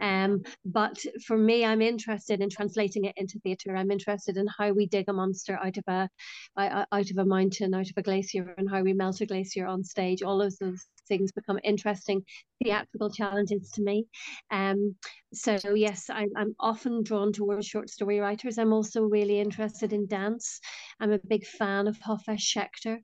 [0.00, 3.74] Um but for me i'm interested in translating it into theatre.
[3.74, 6.10] I'm interested in how we dig a monster out of a
[6.58, 9.82] out of a mountain out of a glacier and how we melt a glacier on
[9.82, 10.22] stage.
[10.22, 12.24] All of those things become interesting
[12.62, 14.06] theatrical challenges to me.
[14.50, 14.96] Um,
[15.32, 18.58] so yes, I, I'm often drawn towards short story writers.
[18.58, 20.60] I'm also really interested in dance.
[21.00, 22.98] I'm a big fan of Hofesh Shechter.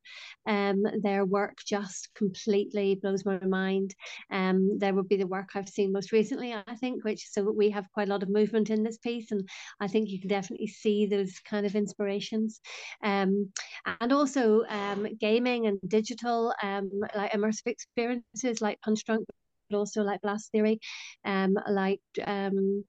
[0.47, 3.95] Um, their work just completely blows my mind.
[4.31, 7.71] Um, there would be the work I've seen most recently, I think, which so we
[7.71, 9.49] have quite a lot of movement in this piece, and
[9.81, 12.61] I think you can definitely see those kind of inspirations.
[13.03, 13.53] Um,
[14.01, 19.25] and also um, gaming and digital, um, like immersive experiences like Punchdrunk,
[19.71, 20.81] but also like Blast Theory,
[21.25, 22.85] um, like um,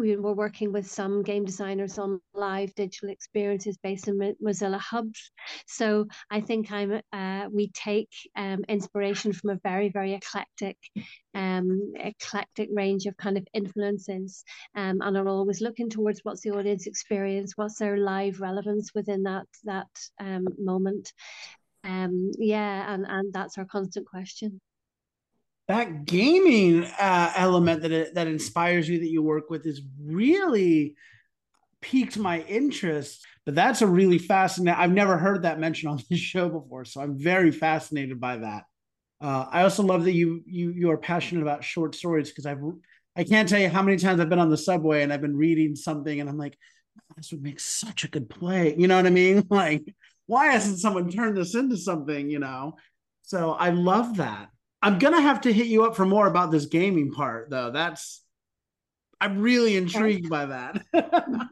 [0.00, 5.30] we were working with some game designers on live digital experiences based in Mozilla hubs.
[5.66, 10.78] So I think I'm uh, we take um, inspiration from a very very eclectic
[11.34, 14.42] um, eclectic range of kind of influences
[14.74, 19.24] um, and are always looking towards what's the audience experience, what's their live relevance within
[19.24, 21.12] that that um, moment.
[21.84, 24.60] Um, yeah, and and that's our constant question
[25.70, 30.96] that gaming uh, element that that inspires you that you work with is really
[31.80, 33.24] piqued my interest.
[33.46, 34.78] But that's a really fascinating.
[34.78, 38.64] I've never heard that mentioned on this show before, so I'm very fascinated by that.
[39.20, 42.62] Uh, I also love that you you you are passionate about short stories because I've
[43.16, 45.36] I can't tell you how many times I've been on the subway and I've been
[45.36, 46.56] reading something and I'm like,
[47.16, 48.74] this would make such a good play.
[48.76, 49.46] You know what I mean?
[49.50, 49.94] Like,
[50.26, 52.28] why hasn't someone turned this into something?
[52.28, 52.76] You know.
[53.22, 54.48] So I love that.
[54.82, 57.70] I'm gonna have to hit you up for more about this gaming part, though.
[57.70, 58.22] That's
[59.20, 60.82] I'm really intrigued by that.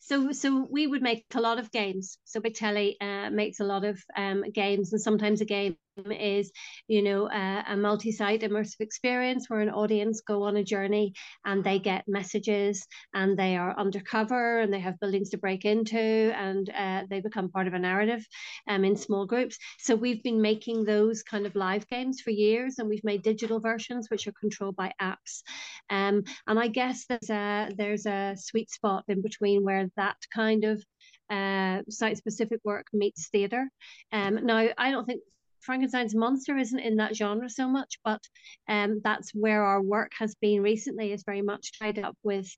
[0.00, 2.18] so so we would make a lot of games.
[2.24, 5.76] So Big Telly uh, makes a lot of um, games, and sometimes a game
[6.10, 6.50] is,
[6.86, 11.12] you know, a, a multi-site immersive experience where an audience go on a journey
[11.44, 15.98] and they get messages and they are undercover and they have buildings to break into
[15.98, 18.24] and uh, they become part of a narrative
[18.68, 19.58] um, in small groups.
[19.78, 23.60] So we've been making those kind of live games for years and we've made digital
[23.60, 25.42] versions which are controlled by apps.
[25.90, 30.64] Um, and I guess there's a, there's a sweet spot in between where that kind
[30.64, 30.82] of
[31.30, 33.68] uh, site specific work meets theatre.
[34.12, 35.20] Um, now, I don't think
[35.60, 38.20] Frankenstein's monster isn't in that genre so much, but
[38.68, 41.12] um, that's where our work has been recently.
[41.12, 42.48] Is very much tied up with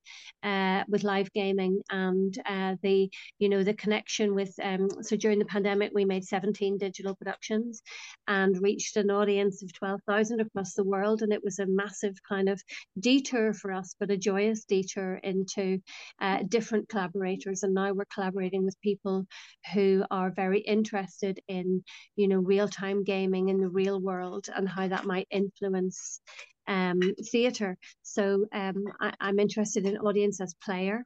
[0.42, 4.52] uh, with live gaming and uh, the you know the connection with.
[4.62, 7.82] Um, so during the pandemic, we made 17 digital productions
[8.26, 12.48] and reached an audience of 12,000 across the world, and it was a massive kind
[12.48, 12.62] of
[12.98, 15.80] detour for us, but a joyous detour into
[16.20, 17.62] uh, different collaborators.
[17.62, 19.26] And now we're collaborating with people
[19.74, 21.82] who are very interested in
[22.16, 26.20] you know real time time gaming in the real world and how that might influence
[26.66, 27.00] um,
[27.30, 27.76] theatre.
[28.02, 31.04] So um, I, I'm interested in audience as player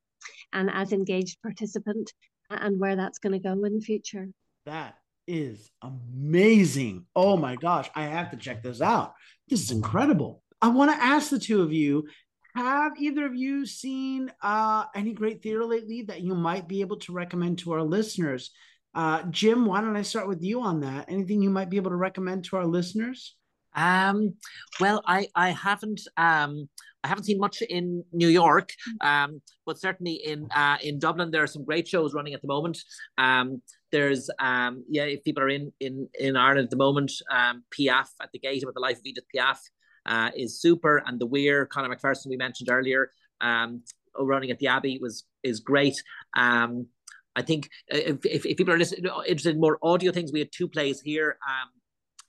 [0.52, 2.12] and as engaged participant
[2.50, 4.28] and where that's going to go in the future.
[4.66, 7.06] That is amazing.
[7.16, 9.14] Oh my gosh, I have to check this out.
[9.48, 10.42] This is incredible.
[10.60, 12.06] I want to ask the two of you
[12.54, 16.98] have either of you seen uh, any great theater lately that you might be able
[16.98, 18.52] to recommend to our listeners?
[18.94, 21.06] Uh, Jim, why don't I start with you on that?
[21.08, 23.34] Anything you might be able to recommend to our listeners?
[23.74, 24.34] Um,
[24.80, 26.68] well, I I haven't um
[27.02, 31.42] I haven't seen much in New York, um, but certainly in uh, in Dublin there
[31.42, 32.78] are some great shows running at the moment.
[33.18, 37.64] Um, there's um yeah, if people are in in in Ireland at the moment, um,
[37.76, 39.58] Piaf at the gate about the life of Edith Piaf
[40.06, 43.82] uh, is super, and the Weir Conor McPherson we mentioned earlier, um,
[44.18, 46.00] running at the Abbey was is great.
[46.36, 46.86] Um,
[47.36, 50.50] I think uh, if, if, people are listening, interested in more audio things, we had
[50.52, 51.68] two plays here um,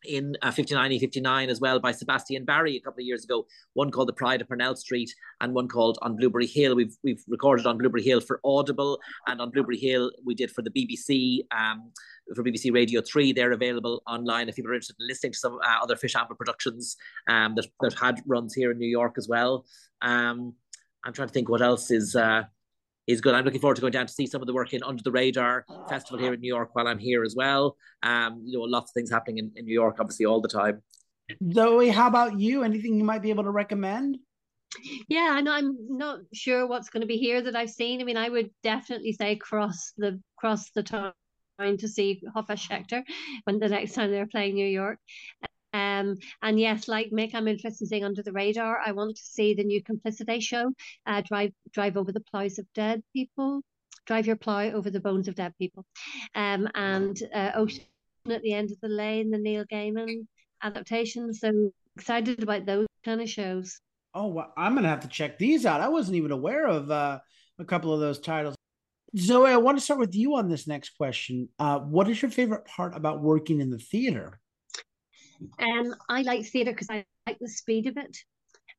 [0.08, 3.46] in uh, 59 59 as well by Sebastian Barry a couple of years ago.
[3.74, 6.76] One called The Pride of Parnell Street and one called On Blueberry Hill.
[6.76, 10.62] We've we've recorded on Blueberry Hill for Audible and on Blueberry Hill we did for
[10.62, 11.40] the BBC.
[11.52, 11.92] Um,
[12.34, 13.34] for BBC Radio 3.
[13.34, 17.54] They're available online if are interested in listening to some uh, other Fishamble productions um,
[17.56, 19.66] that, that had runs here in New York as well.
[20.02, 20.56] Um,
[21.04, 22.44] I'm trying to think what else is uh,
[23.08, 23.36] is good.
[23.36, 25.12] I'm looking forward to going down to see some of the work in Under the
[25.12, 27.78] Radar Festival here in New York while I'm here as well.
[28.04, 30.82] Um, you know, lots of things happening in, in New York, obviously, all the time.
[31.52, 32.64] Zoe, how about you?
[32.64, 34.18] Anything you might be able to recommend?
[35.08, 38.02] Yeah, I know I'm not sure what's going to be here that I've seen.
[38.02, 41.14] I mean, I would definitely say cross the cross the town
[41.60, 43.04] to see Hofesh Shechter
[43.46, 45.00] when the next time they're playing New York.
[45.76, 48.80] Um, and yes, like Mick, I'm interested in seeing Under the Radar.
[48.86, 50.72] I want to see the new Complicity show,
[51.06, 53.62] uh, Drive Drive Over the Plows of Dead People,
[54.06, 55.86] Drive Your Plow Over the Bones of Dead People.
[56.34, 57.84] Um, and uh, Ocean
[58.30, 60.28] at the End of the Lane, the Neil Gaiman
[60.64, 61.34] adaptation.
[61.34, 63.82] So excited about those kind of shows.
[64.14, 65.82] Oh, well, I'm gonna have to check these out.
[65.82, 67.20] I wasn't even aware of uh,
[67.60, 68.56] a couple of those titles.
[69.18, 71.50] Zoe, I want to start with you on this next question.
[71.60, 74.40] Uh, what is your favorite part about working in the theater?
[75.60, 78.18] Um, I like theatre because I like the speed of it.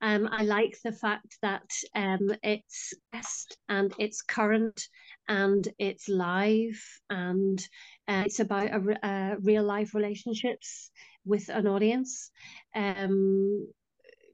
[0.02, 4.88] Um, I like the fact that um, it's best and it's current
[5.28, 7.58] and it's live and
[8.06, 10.90] uh, it's about a, a real life relationships
[11.24, 12.30] with an audience.
[12.74, 13.66] Um,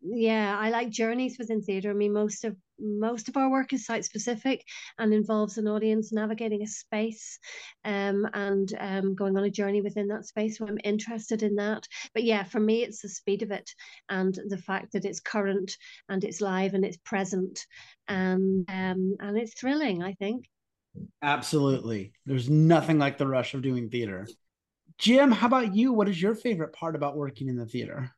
[0.05, 1.91] yeah, I like journeys within theatre.
[1.91, 4.65] I mean, most of most of our work is site specific
[4.99, 7.39] and involves an audience navigating a space
[7.85, 10.59] um, and um, going on a journey within that space.
[10.59, 11.87] So I'm interested in that.
[12.15, 13.71] But yeah, for me, it's the speed of it
[14.09, 15.77] and the fact that it's current
[16.09, 17.65] and it's live and it's present
[18.09, 20.03] and um, and it's thrilling.
[20.03, 20.47] I think.
[21.23, 24.27] Absolutely, there's nothing like the rush of doing theater.
[24.99, 25.93] Jim, how about you?
[25.93, 28.11] What is your favorite part about working in the theater?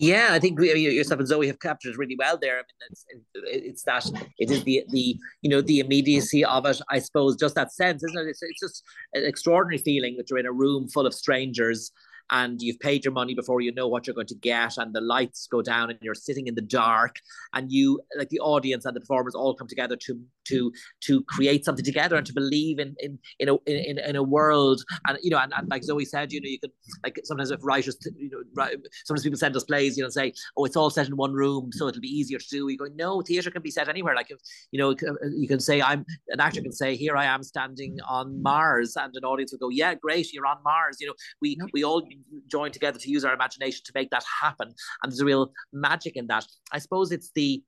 [0.00, 2.54] Yeah, I think yourself and Zoe have captured it really well there.
[2.54, 4.08] I mean, it's, it's that
[4.38, 6.80] it is the the you know the immediacy of it.
[6.88, 8.30] I suppose just that sense, isn't it?
[8.30, 8.84] It's, it's just
[9.14, 11.90] an extraordinary feeling that you're in a room full of strangers
[12.30, 15.00] and you've paid your money before you know what you're going to get and the
[15.00, 17.16] lights go down and you're sitting in the dark
[17.54, 21.64] and you like the audience and the performers all come together to to to create
[21.64, 24.82] something together and to believe in in in a in, in a world.
[25.06, 26.72] And you know and, and like Zoe said you know you could
[27.04, 28.68] like sometimes if writers you know
[29.04, 31.32] sometimes people send us plays you know and say oh it's all set in one
[31.32, 32.68] room so it'll be easier to do.
[32.68, 34.14] You go no theater can be set anywhere.
[34.14, 34.38] Like if
[34.72, 37.98] you know uh, you can say I'm an actor can say here I am standing
[38.08, 40.98] on Mars and an audience will go yeah great you're on Mars.
[41.00, 42.06] You know we we all
[42.48, 44.74] join together to use our imagination to make that happen.
[45.02, 46.46] And there's a real magic in that.
[46.72, 47.62] I suppose it's the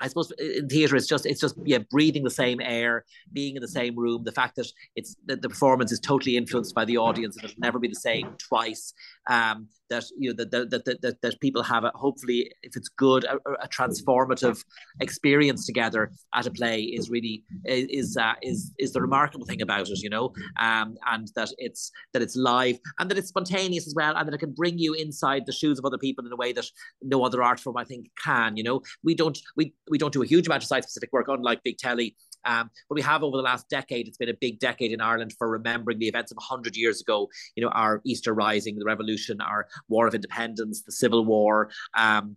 [0.00, 3.62] I suppose in theatre it's just it's just yeah breathing the same air, being in
[3.62, 4.24] the same room.
[4.24, 7.60] The fact that it's that the performance is totally influenced by the audience and it'll
[7.60, 8.92] never be the same twice.
[9.28, 12.88] Um, that you know that that, that, that, that people have a, hopefully if it's
[12.88, 14.62] good a, a, transformative
[15.00, 19.88] experience together at a play is really is uh, is is the remarkable thing about
[19.88, 20.32] it you know?
[20.58, 24.34] Um, and that it's that it's live and that it's spontaneous as well and that
[24.34, 26.66] it can bring you inside the shoes of other people in a way that
[27.02, 28.82] no other art form I think can you know?
[29.02, 31.78] We don't we we don't do a huge amount of site specific work unlike big
[31.78, 35.00] telly um, but we have over the last decade, it's been a big decade in
[35.00, 38.84] Ireland for remembering the events of 100 years ago, you know, our Easter Rising, the
[38.84, 42.36] revolution, our War of Independence, the Civil War, um,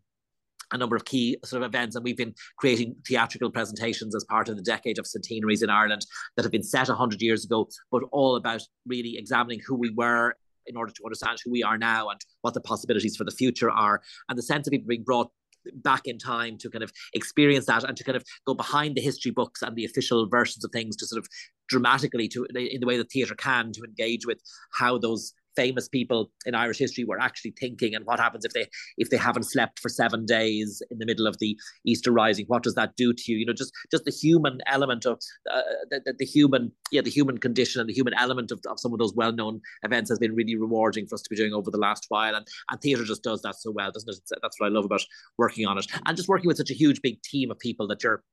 [0.74, 4.50] a number of key sort of events, and we've been creating theatrical presentations as part
[4.50, 8.04] of the decade of centenaries in Ireland that have been set 100 years ago, but
[8.12, 10.36] all about really examining who we were
[10.68, 13.72] in order to understand who we are now and what the possibilities for the future
[13.72, 14.02] are.
[14.30, 15.32] And the sense of people being brought
[15.76, 19.02] back in time to kind of experience that and to kind of go behind the
[19.02, 21.28] history books and the official versions of things to sort of
[21.70, 24.40] dramatically to in the way that theatre can to engage with
[24.74, 28.68] how those famous people in Irish history were actually thinking and what happens if they
[28.98, 32.46] if they haven't slept for seven days in the middle of the Easter Rising?
[32.48, 33.38] What does that do to you?
[33.40, 35.20] You know just just the human element of
[35.52, 38.94] uh, the, the, human yeah the human condition and the human element of, of some
[38.94, 41.78] of those well-known events has been really rewarding for us to be doing over the
[41.88, 42.36] last while.
[42.36, 44.40] And and theatre just does that so well doesn't it?
[44.42, 45.06] That's what I love about
[45.38, 45.88] working on it.
[46.06, 48.24] And just working with such a huge big team of people that you're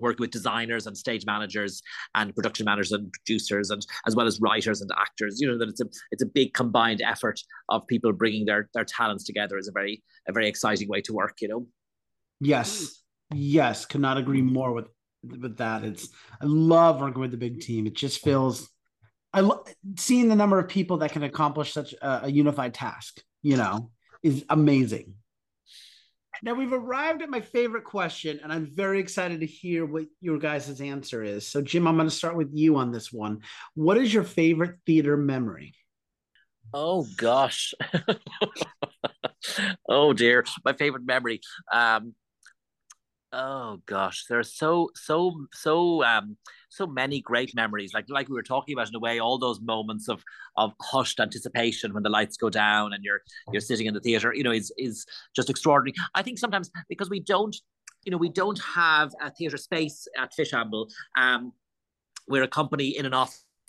[0.00, 1.82] working with designers and stage managers
[2.14, 5.40] and production managers and producers and as well as writers and actors.
[5.40, 8.84] You know that it's a it's a big combined effort of people bringing their their
[8.84, 11.66] talents together is a very a very exciting way to work you know?
[12.40, 13.02] Yes.
[13.32, 13.86] Yes.
[13.86, 14.86] Could not agree more with
[15.22, 15.84] with that.
[15.84, 16.08] It's
[16.40, 17.86] i love working with the big team.
[17.86, 18.68] It just feels
[19.34, 19.66] i love
[19.98, 23.90] seeing the number of people that can accomplish such a, a unified task you know
[24.22, 25.14] is amazing
[26.42, 30.38] now we've arrived at my favorite question, and I'm very excited to hear what your
[30.38, 31.46] guys' answer is.
[31.46, 33.40] So, Jim, I'm going to start with you on this one.
[33.74, 35.74] What is your favorite theater memory?
[36.72, 37.74] Oh gosh.
[39.88, 41.40] oh dear, my favorite memory.
[41.72, 42.14] Um,
[43.34, 46.36] oh gosh, there's so so so um
[46.68, 47.92] so many great memories.
[47.92, 50.22] Like like we were talking about in a way, all those moments of
[50.56, 53.20] of hushed anticipation when the lights go down and you're
[53.52, 55.94] you're sitting in the theater, you know, is is just extraordinary.
[56.14, 57.54] I think sometimes because we don't,
[58.04, 60.88] you know, we don't have a theater space at Fishamble.
[61.18, 61.52] Um,
[62.28, 63.14] we're a company in and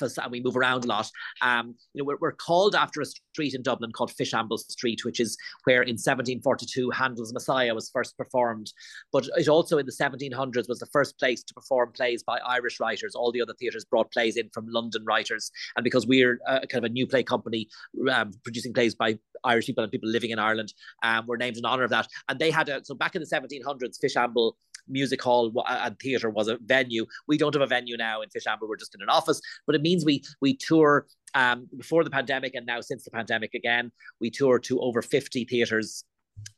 [0.02, 1.10] off and we move around a lot.
[1.42, 5.20] Um, you know, we're, we're called after a street in Dublin called Fishamble Street, which
[5.20, 8.72] is where in 1742 Handel's Messiah was first performed.
[9.12, 12.80] But it also in the 1700s was the first place to perform plays by Irish
[12.80, 13.16] writers.
[13.16, 15.52] All the other theatres brought plays in from London writers.
[15.76, 17.68] And because we're uh, kind of a new play company
[18.12, 21.66] um, producing plays by Irish people and people living in Ireland, um, we're named in
[21.66, 22.08] honour of that.
[22.30, 24.54] And they had a, so back in the 1700s, Fishamble
[24.88, 27.06] music hall and theatre was a venue.
[27.28, 28.68] We don't have a venue now in Fishamble.
[28.68, 32.56] We're just in an office, but it means we we tour um, before the pandemic
[32.56, 33.92] and now since the pandemic again.
[34.20, 36.06] We tour to over 50 theatres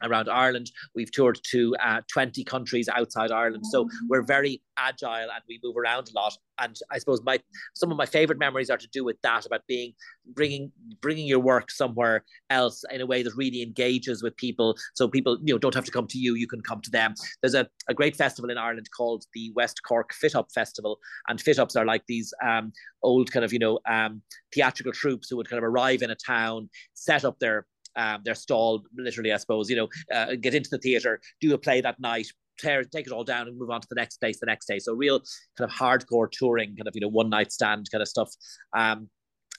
[0.04, 0.72] around Ireland.
[0.96, 3.66] We've toured to uh, 20 countries outside Ireland.
[3.68, 4.08] So mm-hmm.
[4.10, 6.38] we're very agile and we move around a lot.
[6.60, 7.40] And I suppose my
[7.76, 9.94] some of my favorite memories are to do with that about being
[10.34, 14.76] bringing bringing your work somewhere else in a way that really engages with people.
[14.96, 17.14] So people you know don't have to come to you; you can come to them.
[17.42, 21.40] There's a, a great festival in Ireland called the West Cork Fit Up Festival, and
[21.40, 22.72] fit ups are like these um,
[23.04, 26.16] old kind of you know um, theatrical troops who would kind of arrive in a
[26.16, 27.68] town, set up their
[27.98, 29.70] um, their stall, literally, I suppose.
[29.70, 32.28] You know, uh, get into the theatre, do a play that night,
[32.58, 34.80] tear, take it all down and move on to the next place the next day.
[34.80, 35.20] So real
[35.58, 38.32] kind of hardcore touring, kind of you know one night stand kind of stuff.
[38.76, 39.10] Um,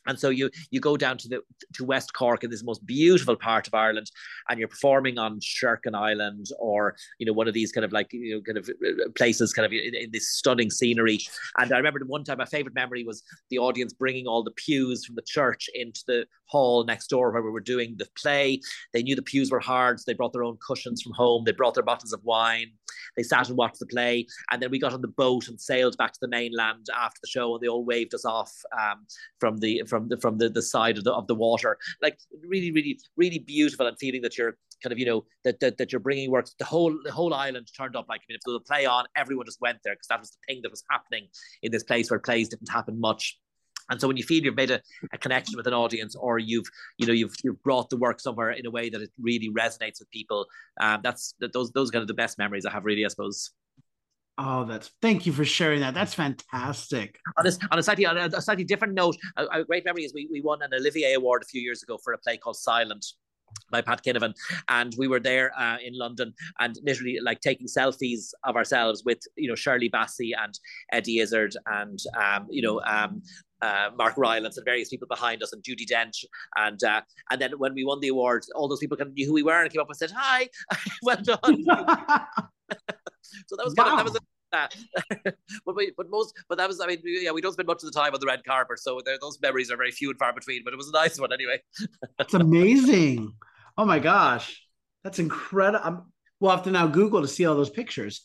[0.09, 1.41] and so you you go down to the
[1.75, 4.11] to West Cork in this most beautiful part of Ireland,
[4.49, 8.13] and you're performing on Sherkin Island or you know one of these kind of like
[8.13, 11.19] you know kind of uh, places kind of in, in this stunning scenery.
[11.59, 15.05] And I remember one time my favorite memory was the audience bringing all the pews
[15.05, 18.61] from the church into the hall next door where we were doing the play.
[18.93, 21.45] They knew the pews were hard, so they brought their own cushions from home.
[21.45, 22.73] They brought their bottles of wine.
[23.19, 25.97] They sat and watched the play, and then we got on the boat and sailed
[25.97, 29.07] back to the mainland after the show, and they all waved us off um,
[29.41, 31.77] from the from the from the, the side of the of the water.
[32.01, 32.17] Like
[32.47, 35.91] really, really, really beautiful, and feeling that you're kind of you know that that, that
[35.93, 36.47] you're bringing work.
[36.61, 38.07] The whole the whole island turned up.
[38.09, 40.21] Like I mean, if there was a play on, everyone just went there because that
[40.21, 41.27] was the thing that was happening
[41.65, 43.37] in this place where plays didn't happen much
[43.91, 44.81] and so when you feel you've made a,
[45.13, 46.67] a, connection with an audience or you've,
[46.99, 49.99] you know, you've you've brought the work somewhere in a way that it really resonates
[50.01, 50.47] with people,
[50.81, 53.09] um, that's that those those are kind of the best memories I have really, I
[53.09, 53.51] suppose.
[54.41, 55.95] Oh, that's thank you for sharing that.
[55.95, 57.19] That's fantastic.
[57.39, 60.13] On a, on a slightly on a, slightly different note, a, a great memory is
[60.15, 63.05] we, we won an Olivier Award a few years ago for a play called Silent
[63.71, 64.35] by Pat Kinevane,
[64.69, 69.19] and we were there uh, in London and literally like taking selfies of ourselves with
[69.37, 70.59] you know Shirley Bassey and
[70.93, 73.23] Eddie Izzard and um, you know um,
[73.63, 76.25] uh, Mark Rylance and various people behind us and Judi Dench
[76.57, 79.27] and uh, and then when we won the award, all those people kind of knew
[79.27, 80.49] who we were and came up and said hi,
[81.03, 81.39] well done.
[83.47, 83.99] so that was kind wow.
[83.99, 84.17] of that was.
[84.17, 84.75] A, that.
[85.67, 87.93] but we, but most but that was I mean yeah we don't spend much of
[87.93, 90.65] the time on the red carpet so those memories are very few and far between
[90.65, 91.61] but it was a nice one anyway.
[92.17, 93.35] That's amazing.
[93.77, 94.63] Oh my gosh,
[95.05, 96.07] that's incredible.
[96.41, 98.23] we'll have to now Google to see all those pictures.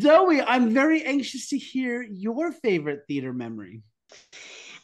[0.00, 3.82] Zoe, I'm very anxious to hear your favorite theater memory.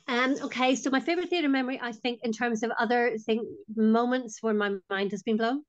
[0.07, 4.43] Um, okay, so my favorite theater memory, I think, in terms of other thing moments
[4.43, 5.63] where my mind has been blown,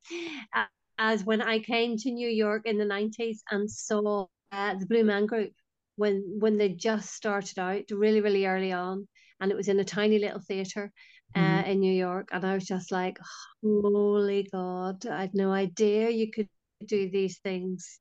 [0.54, 0.66] uh,
[0.98, 5.04] as when I came to New York in the '90s and saw uh, the Blue
[5.06, 5.54] Man Group
[5.96, 9.08] when when they just started out, really, really early on,
[9.40, 10.92] and it was in a tiny little theater.
[11.34, 11.72] Uh, mm-hmm.
[11.72, 13.18] in New York, and I was just like,
[13.62, 15.06] "Holy God!
[15.06, 16.48] I had no idea you could
[16.88, 18.00] do these things.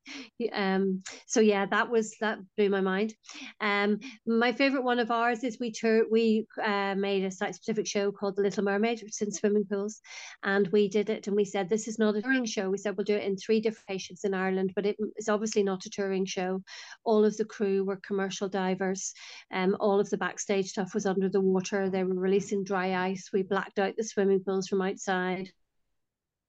[0.52, 3.14] Um so yeah that was that blew my mind.
[3.60, 7.86] Um my favorite one of ours is we tour we uh, made a site specific
[7.86, 10.00] show called the little mermaid which is in swimming pools
[10.42, 12.70] and we did it and we said this is not a touring show.
[12.70, 15.86] We said we'll do it in three different locations in ireland but it's obviously not
[15.86, 16.62] a touring show.
[17.04, 19.12] All of the crew were commercial divers
[19.52, 21.90] um all of the backstage stuff was under the water.
[21.90, 23.30] They were releasing dry ice.
[23.32, 25.50] We blacked out the swimming pools from outside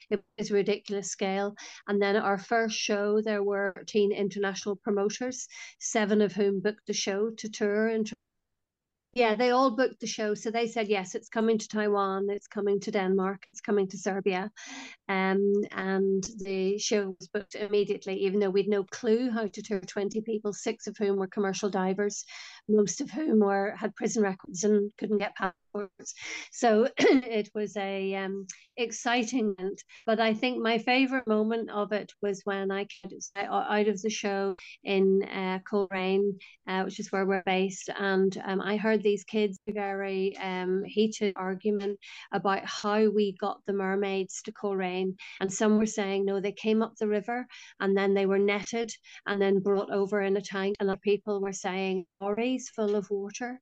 [0.09, 1.55] it was a ridiculous scale.
[1.87, 5.47] And then our first show, there were 13 international promoters,
[5.79, 8.11] seven of whom booked the show to tour and
[9.15, 10.33] yeah, they all booked the show.
[10.33, 13.97] So they said, yes, it's coming to Taiwan, it's coming to Denmark, it's coming to
[13.97, 14.51] Serbia.
[15.07, 19.79] Um, and the show was booked immediately, even though we'd no clue how to tour
[19.79, 22.25] 20 people, six of whom were commercial divers,
[22.67, 25.55] most of whom were had prison records and couldn't get past
[26.51, 28.47] so it was a um,
[28.77, 29.55] exciting.
[30.05, 34.09] But I think my favorite moment of it was when I came out of the
[34.09, 39.23] show in uh, Coleraine, uh, which is where we're based, and um, I heard these
[39.23, 41.99] kids very um, heated argument
[42.31, 46.81] about how we got the mermaids to Coleraine, and some were saying no, they came
[46.81, 47.45] up the river
[47.79, 48.91] and then they were netted
[49.25, 53.09] and then brought over in a tank, and other people were saying lorries full of
[53.09, 53.59] water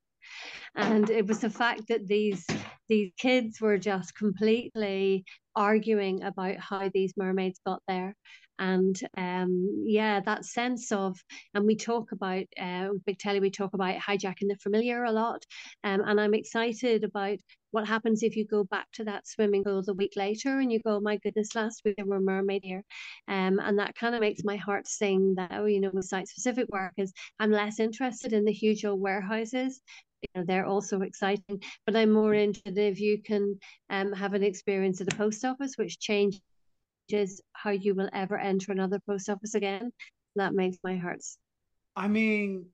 [0.74, 2.46] and it was the fact that these
[2.88, 5.24] these kids were just completely
[5.56, 8.14] arguing about how these mermaids got there.
[8.58, 11.18] And um, yeah that sense of
[11.54, 15.42] and we talk about uh, big telly we talk about hijacking the familiar a lot.
[15.82, 17.38] Um, and i'm excited about
[17.72, 20.78] what happens if you go back to that swimming pool the week later and you
[20.78, 22.84] go my goodness last week there were mermaid here.
[23.26, 26.28] Um, and that kind of makes my heart sing that oh you know with site
[26.28, 29.82] specific work is i'm less interested in the huge old warehouses
[30.24, 31.62] you know they're also exciting.
[31.86, 33.58] But i'm more interested if you can
[33.90, 36.40] um, have an experience at a post office which changes
[37.52, 39.92] how you will ever enter another post office again.
[40.36, 41.20] That makes my heart
[41.96, 42.66] i mean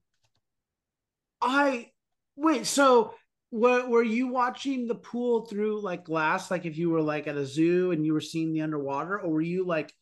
[1.41, 1.91] i
[2.35, 3.13] wait so
[3.51, 6.49] were, were you watching the pool through like glass?
[6.49, 9.29] Like if you were like at a zoo and you were seeing the underwater or
[9.29, 9.93] were you like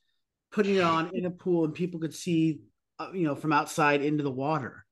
[0.52, 2.62] putting it on in a pool and people could see
[3.00, 4.86] uh, you know from outside into the water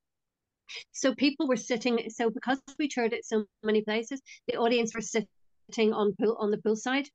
[0.91, 2.09] so people were sitting.
[2.09, 6.51] So because we toured at so many places, the audience were sitting on pool on
[6.51, 7.07] the poolside.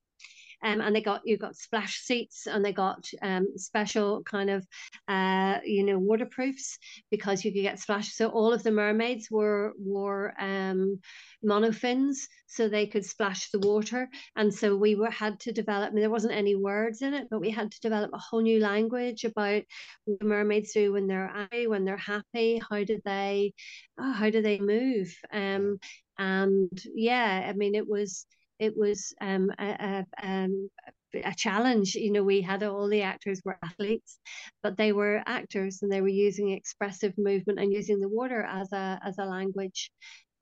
[0.63, 4.67] Um, and they got you got splash seats and they got um, special kind of
[5.09, 6.79] uh, you know waterproofs
[7.11, 8.13] because you could get splash.
[8.13, 11.01] So all of the mermaids were wore um,
[11.45, 14.09] monofins so they could splash the water.
[14.37, 15.91] And so we were had to develop.
[15.91, 18.43] I mean, there wasn't any words in it, but we had to develop a whole
[18.43, 19.63] new language about
[20.05, 22.61] what mermaids do when they're angry, when they're happy.
[22.69, 23.55] How do they,
[23.99, 25.15] oh, how do they move?
[25.33, 25.79] Um,
[26.19, 28.27] and yeah, I mean, it was
[28.63, 30.71] it was um, a, a, um,
[31.15, 31.97] a challenge.
[31.97, 34.21] You know, we had all the actors were athletes,
[34.63, 38.73] but they were actors and they were using expressive movement and using the water as
[38.73, 39.91] a as a language.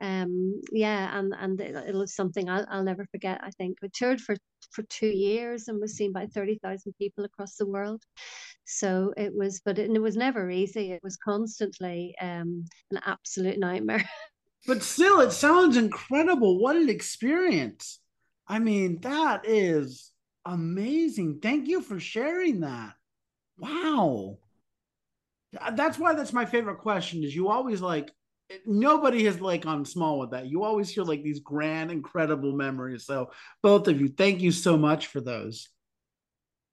[0.03, 3.41] Um, yeah, and and it, it was something I'll, I'll never forget.
[3.43, 4.37] I think we toured for
[4.71, 8.03] for two years and was seen by thirty thousand people across the world.
[8.66, 10.93] So it was, but it, it was never easy.
[10.93, 14.05] It was constantly um, an absolute nightmare.
[14.66, 16.61] But still, it sounds incredible.
[16.61, 17.99] What an experience!
[18.51, 20.11] I mean, that is
[20.45, 21.39] amazing.
[21.41, 22.95] Thank you for sharing that.
[23.57, 24.39] Wow.
[25.73, 28.11] That's why that's my favorite question is you always like
[28.67, 30.49] nobody has like on small with that.
[30.49, 33.07] You always hear like these grand, incredible memories.
[33.07, 33.31] So
[33.63, 35.69] both of you, thank you so much for those.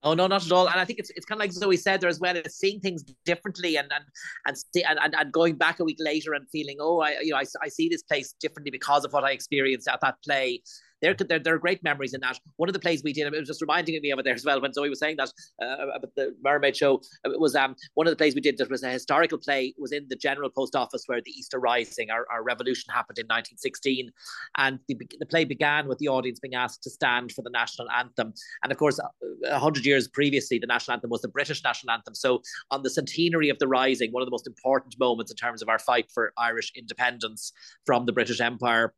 [0.02, 0.68] Oh no, not at all.
[0.70, 2.36] And I think it's it's kind of like Zoe said there as well.
[2.36, 4.06] It's seeing things differently and and
[4.48, 7.46] and and, and, going back a week later and feeling, oh, I you know I,
[7.62, 10.62] I see this place differently because of what I experienced at that play
[11.02, 12.40] there, there, there are great memories in that.
[12.58, 14.46] One of the plays we did, it was just reminding me of it there as
[14.46, 15.32] well when Zoe was saying that
[15.62, 17.02] uh, about the Mermaid Show.
[17.24, 19.92] It was um, one of the plays we did that was a historical play, was
[19.92, 24.12] in the General Post Office where the Easter Rising, our, our revolution happened in 1916.
[24.58, 27.90] And the, the play began with the audience being asked to stand for the national
[27.92, 28.34] anthem.
[28.64, 29.00] And of course,
[29.46, 32.16] a hundred years previously, the national anthem was the British national anthem.
[32.16, 32.42] So
[32.72, 35.70] on the centenary of the Rising, one of the most important moments in terms of
[35.70, 37.52] our fight for Irish independence
[37.86, 38.94] from the British Empire,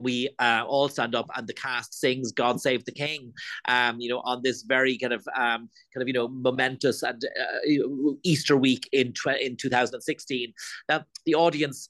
[0.00, 3.32] we uh, all stand up and the cast sings "God Save the King,"
[3.66, 7.22] um, you know, on this very kind of um, kind of you know momentous and
[7.24, 10.52] uh, Easter week in tw- in 2016.
[10.88, 11.88] Now the audience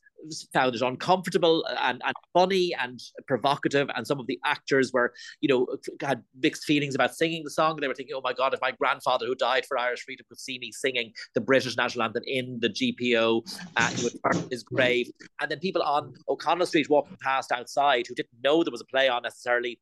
[0.52, 3.88] found it uncomfortable and, and funny and provocative.
[3.94, 5.66] And some of the actors were, you know,
[6.00, 7.76] had mixed feelings about singing the song.
[7.76, 10.40] They were thinking, oh my God, if my grandfather who died for Irish freedom could
[10.40, 13.42] see me singing the British national anthem in the GPO,
[13.76, 15.10] uh, he would turn his grave.
[15.40, 18.86] And then people on O'Connell Street walking past outside who didn't know there was a
[18.86, 19.78] play on necessarily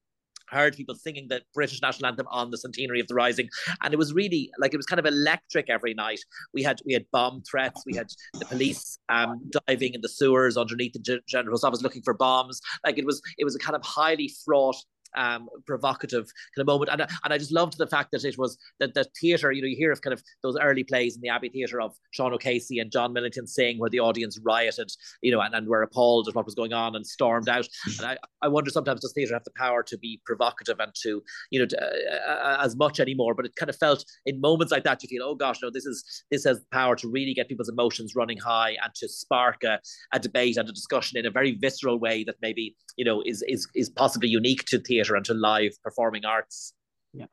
[0.48, 3.48] heard people singing the British national anthem on the centenary of the Rising,
[3.82, 6.20] and it was really like it was kind of electric every night.
[6.52, 10.56] We had we had bomb threats, we had the police um, diving in the sewers
[10.56, 12.60] underneath the general office looking for bombs.
[12.84, 14.76] Like it was it was a kind of highly fraught
[15.16, 16.24] um, provocative
[16.56, 16.90] kind of moment.
[16.90, 19.68] And, and I just loved the fact that it was that the theatre, you know,
[19.68, 22.78] you hear of kind of those early plays in the Abbey Theatre of Sean O'Casey
[22.78, 24.90] and John Millington Synge where the audience rioted,
[25.22, 27.66] you know, and, and were appalled at what was going on and stormed out.
[27.98, 31.22] And I, I wonder sometimes does theatre have the power to be provocative and to,
[31.50, 33.34] you know, to, uh, uh, as much anymore?
[33.34, 35.86] But it kind of felt in moments like that, you feel, oh gosh, no, this
[35.86, 39.78] is this has power to really get people's emotions running high and to spark a,
[40.12, 43.42] a debate and a discussion in a very visceral way that maybe, you know, is
[43.48, 46.74] is is possibly unique to theatre theatre and to live performing arts.
[47.12, 47.26] Yeah.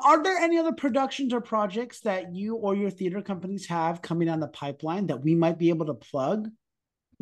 [0.00, 4.28] Are there any other productions or projects that you or your theater companies have coming
[4.28, 6.48] on the pipeline that we might be able to plug?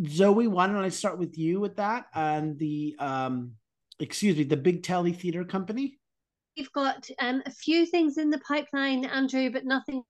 [0.07, 3.53] Zoe, why don't I start with you with that and the um
[3.99, 5.99] excuse me, the Big Telly Theater Company?
[6.55, 10.03] We've got um, a few things in the pipeline, Andrew, but nothing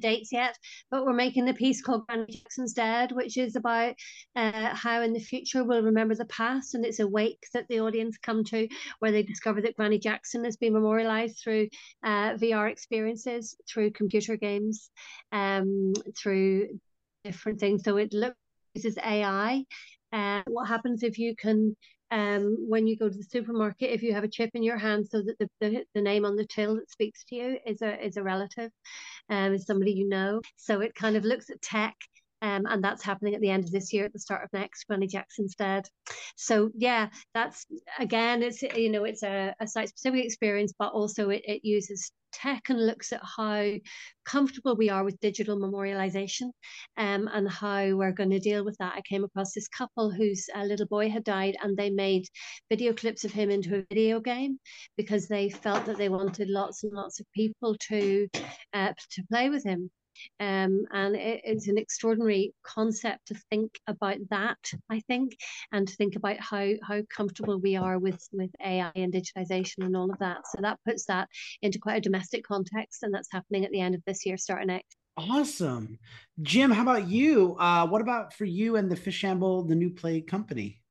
[0.00, 0.56] dates yet,
[0.90, 3.94] but we're making the piece called Granny Jackson's Dead, which is about
[4.34, 7.80] uh, how in the future we'll remember the past, and it's a wake that the
[7.80, 8.68] audience come to
[8.98, 11.68] where they discover that Granny Jackson has been memorialized through
[12.04, 14.90] uh, VR experiences, through computer games,
[15.32, 16.78] um, through
[17.24, 17.82] different things.
[17.84, 18.36] So it looks
[18.76, 19.64] uses AI.
[20.12, 21.76] Uh, what happens if you can
[22.10, 25.06] um, when you go to the supermarket, if you have a chip in your hand,
[25.08, 28.04] so that the, the, the name on the till that speaks to you is a
[28.04, 28.70] is a relative,
[29.30, 30.40] um, is somebody you know.
[30.56, 31.96] So it kind of looks at tech
[32.46, 34.84] um, and that's happening at the end of this year, at the start of next,
[34.84, 35.88] Granny Jackson's dead.
[36.36, 37.66] So yeah, that's
[37.98, 42.12] again, it's you know, it's a, a site specific experience, but also it, it uses
[42.32, 43.72] tech and looks at how
[44.24, 46.50] comfortable we are with digital memorialization
[46.96, 48.94] um, and how we're going to deal with that.
[48.94, 52.26] I came across this couple whose uh, little boy had died and they made
[52.70, 54.58] video clips of him into a video game
[54.96, 58.28] because they felt that they wanted lots and lots of people to
[58.72, 59.90] uh, to play with him.
[60.40, 64.58] Um, and it, it's an extraordinary concept to think about that,
[64.90, 65.36] I think,
[65.72, 69.96] and to think about how how comfortable we are with with AI and digitization and
[69.96, 70.46] all of that.
[70.46, 71.28] So that puts that
[71.62, 74.68] into quite a domestic context, and that's happening at the end of this year, starting
[74.68, 74.96] next.
[75.16, 75.98] Awesome,
[76.42, 76.70] Jim.
[76.70, 77.56] How about you?
[77.58, 80.82] Uh, what about for you and the Fishamble, the new play company?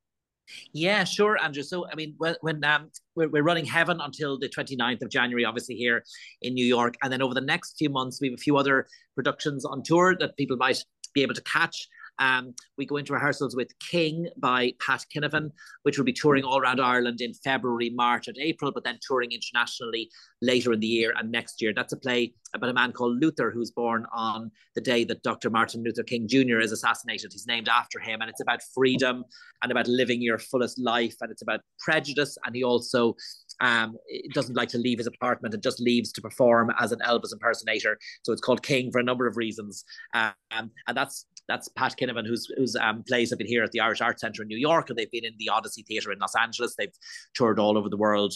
[0.74, 1.64] Yeah, sure, Andrew.
[1.64, 5.46] So, I mean, when, when um, we're, we're running Heaven until the 29th of January,
[5.46, 6.04] obviously here
[6.42, 6.96] in New York.
[7.02, 10.16] And then over the next few months, we have a few other productions on tour
[10.20, 10.84] that people might
[11.14, 11.88] be able to catch.
[12.20, 15.52] Um, we go into rehearsals with King by Pat Kinevane,
[15.84, 19.32] which will be touring all around Ireland in February, March, and April, but then touring
[19.32, 20.10] internationally
[20.42, 21.74] later in the year and next year.
[21.76, 25.50] That's a play about a man called Luther, who's born on the day that Dr.
[25.50, 26.60] Martin Luther King Jr.
[26.60, 27.32] is assassinated.
[27.34, 29.24] He's named after him, and it's about freedom
[29.62, 32.38] and about living your fullest life, and it's about prejudice.
[32.46, 33.16] And he also
[33.60, 33.98] um,
[34.34, 37.98] doesn't like to leave his apartment and just leaves to perform as an Elvis impersonator.
[38.24, 42.28] So it's called King for a number of reasons, um, and that's that's Pat Kinevane,
[42.28, 44.90] whose whose um, plays have been here at the Irish Arts Centre in New York,
[44.90, 46.76] and they've been in the Odyssey Theatre in Los Angeles.
[46.78, 46.94] They've
[47.34, 48.34] toured all over the world.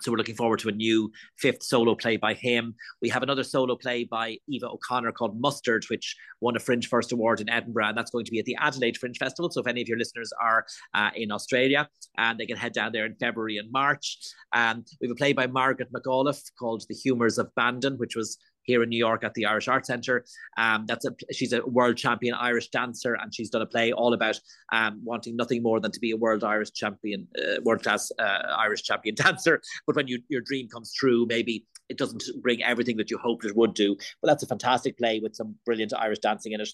[0.00, 2.76] So we're looking forward to a new fifth solo play by him.
[3.02, 7.10] We have another solo play by Eva O'Connor called Mustard, which won a Fringe First
[7.10, 9.50] Award in Edinburgh, and that's going to be at the Adelaide Fringe Festival.
[9.50, 12.92] So if any of your listeners are uh, in Australia, and they can head down
[12.92, 14.18] there in February and March.
[14.52, 18.38] Um, we have a play by Margaret McAuliffe called The Humours of Bandon, which was
[18.68, 20.24] here in New York at the Irish Art Centre.
[20.58, 24.12] Um, that's a she's a world champion Irish dancer, and she's done a play all
[24.12, 24.38] about
[24.72, 28.42] um, wanting nothing more than to be a world Irish champion, uh, world class uh,
[28.58, 29.60] Irish champion dancer.
[29.86, 33.46] But when you, your dream comes true, maybe it doesn't bring everything that you hoped
[33.46, 33.96] it would do.
[34.20, 36.68] But that's a fantastic play with some brilliant Irish dancing in it.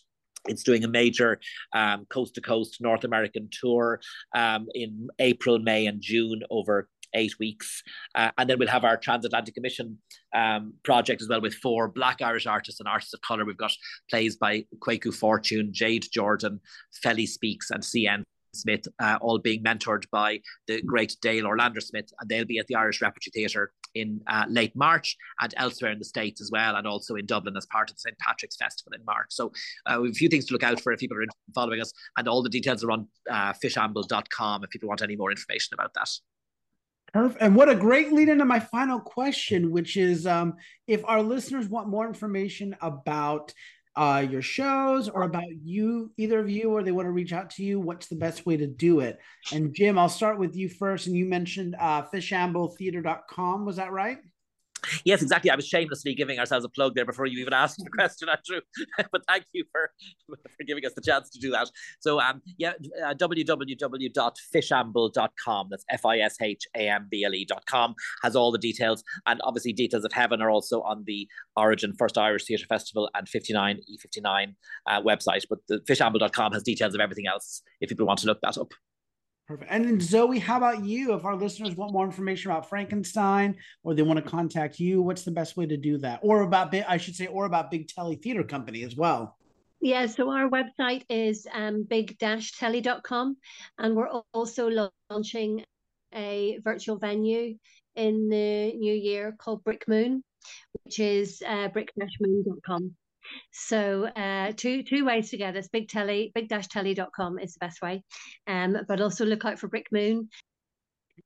[0.46, 1.40] It's doing a major
[1.72, 4.00] um, coast to coast North American tour
[4.34, 7.82] um, in April, May, and June over eight weeks.
[8.14, 9.98] Uh, and then we'll have our Transatlantic Commission
[10.34, 13.44] um, project as well with four Black Irish artists and artists of colour.
[13.44, 13.72] We've got
[14.10, 16.60] plays by Kwaku Fortune, Jade Jordan,
[17.04, 22.44] FeliSpeaks, and CN Smith, uh, all being mentored by the great Dael Orlandersmith, and they'll
[22.44, 26.40] be at the Irish Repertory Theatre in uh, late March and elsewhere in the States
[26.40, 28.18] as well, and also in Dublin as part of the St.
[28.18, 29.26] Patrick's Festival in March.
[29.30, 29.52] So
[29.86, 31.92] uh, we have a few things to look out for if people are following us,
[32.16, 35.94] and all the details are on uh, fishamble.com if people want any more information about
[35.94, 36.10] that.
[37.14, 37.40] Perfect.
[37.40, 40.54] And what a great lead into my final question, which is um,
[40.88, 43.54] if our listeners want more information about
[43.94, 47.50] uh, your shows or about you, either of you, or they want to reach out
[47.50, 49.20] to you, what's the best way to do it?
[49.52, 51.06] And Jim, I'll start with you first.
[51.06, 53.64] And you mentioned uh, fishambletheater.com.
[53.64, 54.18] Was that right?
[55.04, 55.50] Yes, exactly.
[55.50, 58.60] I was shamelessly giving ourselves a plug there before you even asked the question, Andrew.
[59.12, 59.90] but thank you for
[60.26, 61.70] for giving us the chance to do that.
[62.00, 62.72] So, um, yeah,
[63.04, 65.68] uh, www.fishamble.com.
[65.70, 69.40] That's f i s h a m b l e.com has all the details, and
[69.44, 71.26] obviously details of Heaven are also on the
[71.56, 74.54] Origin First Irish Theatre Festival and 59 E59
[74.86, 75.44] uh, website.
[75.48, 78.74] But the fishamble.com has details of everything else if people want to look that up.
[79.46, 79.70] Perfect.
[79.70, 81.14] And then Zoe, how about you?
[81.14, 85.22] If our listeners want more information about Frankenstein or they want to contact you, what's
[85.22, 86.20] the best way to do that?
[86.22, 89.36] Or about, I should say, or about Big Telly Theater Company as well.
[89.82, 93.36] Yeah, so our website is um, big-telly.com
[93.78, 95.62] and we're also launching
[96.14, 97.58] a virtual venue
[97.96, 100.24] in the new year called Brick Moon,
[100.84, 102.94] which is uh, brick-moon.com.
[103.52, 105.68] So uh, two two ways to get us.
[105.68, 108.02] Big Telly, big-telly.com is the best way.
[108.46, 110.28] Um, but also look out for Brick Moon.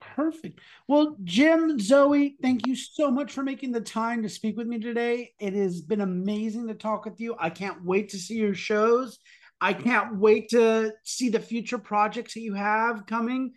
[0.01, 0.61] Perfect.
[0.87, 4.79] Well, Jim, Zoe, thank you so much for making the time to speak with me
[4.79, 5.33] today.
[5.41, 7.35] It has been amazing to talk with you.
[7.39, 9.19] I can't wait to see your shows.
[9.61, 13.55] I can't wait to see the future projects that you have coming.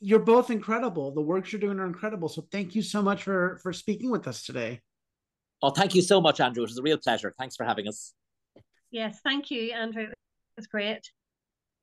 [0.00, 1.12] You're both incredible.
[1.12, 2.28] The works you're doing are incredible.
[2.28, 4.80] So thank you so much for for speaking with us today.
[5.62, 6.62] Oh, thank you so much, Andrew.
[6.62, 7.34] It was a real pleasure.
[7.38, 8.14] Thanks for having us.
[8.90, 10.04] Yes, thank you, Andrew.
[10.04, 10.14] It
[10.56, 11.10] was great.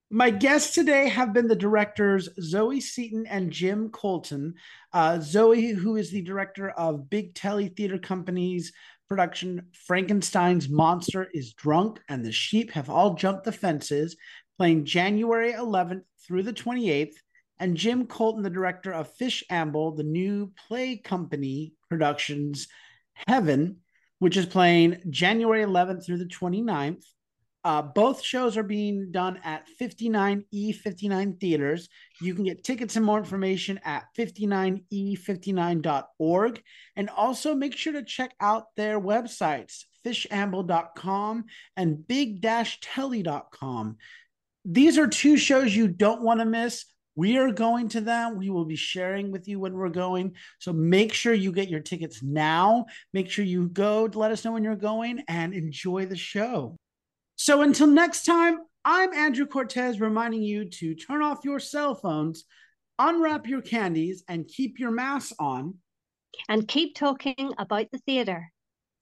[0.10, 4.54] My guests today have been the directors Zoe Seaton and Jim Culleton.
[4.94, 8.72] Uh, Zoe, who is the director of Big Telly Theater Company's
[9.10, 14.16] production Frankenstein's Monster is Drunk and the Sheep Have All Jumped the Fences,
[14.58, 17.16] playing January 11th through the 28th.
[17.60, 22.68] And Jim Culleton, the director of Fishamble, the new play company productions
[23.28, 23.78] Heaven,
[24.20, 27.04] which is playing January 11th through the 29th.
[27.64, 31.90] Uh, both shows are being done at 59E59 theaters.
[32.22, 36.62] You can get tickets and more information at 59E59.org.
[36.96, 41.46] And also make sure to check out their websites, fishamble.com
[41.76, 43.98] and big-telly.com.
[44.64, 46.86] These are two shows you don't want to miss.
[47.16, 48.38] We are going to them.
[48.38, 50.36] We will be sharing with you when we're going.
[50.60, 52.86] So make sure you get your tickets now.
[53.14, 56.76] Make sure you go to let us know when you're going and enjoy the show.
[57.38, 62.44] So until next time, I'm Andrew Cortez reminding you to turn off your cell phones,
[63.00, 65.76] unwrap your candies, and keep your masks on.
[66.50, 68.52] And keep talking about the theater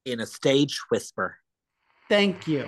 [0.05, 1.37] in a stage whisper.
[2.09, 2.67] Thank you.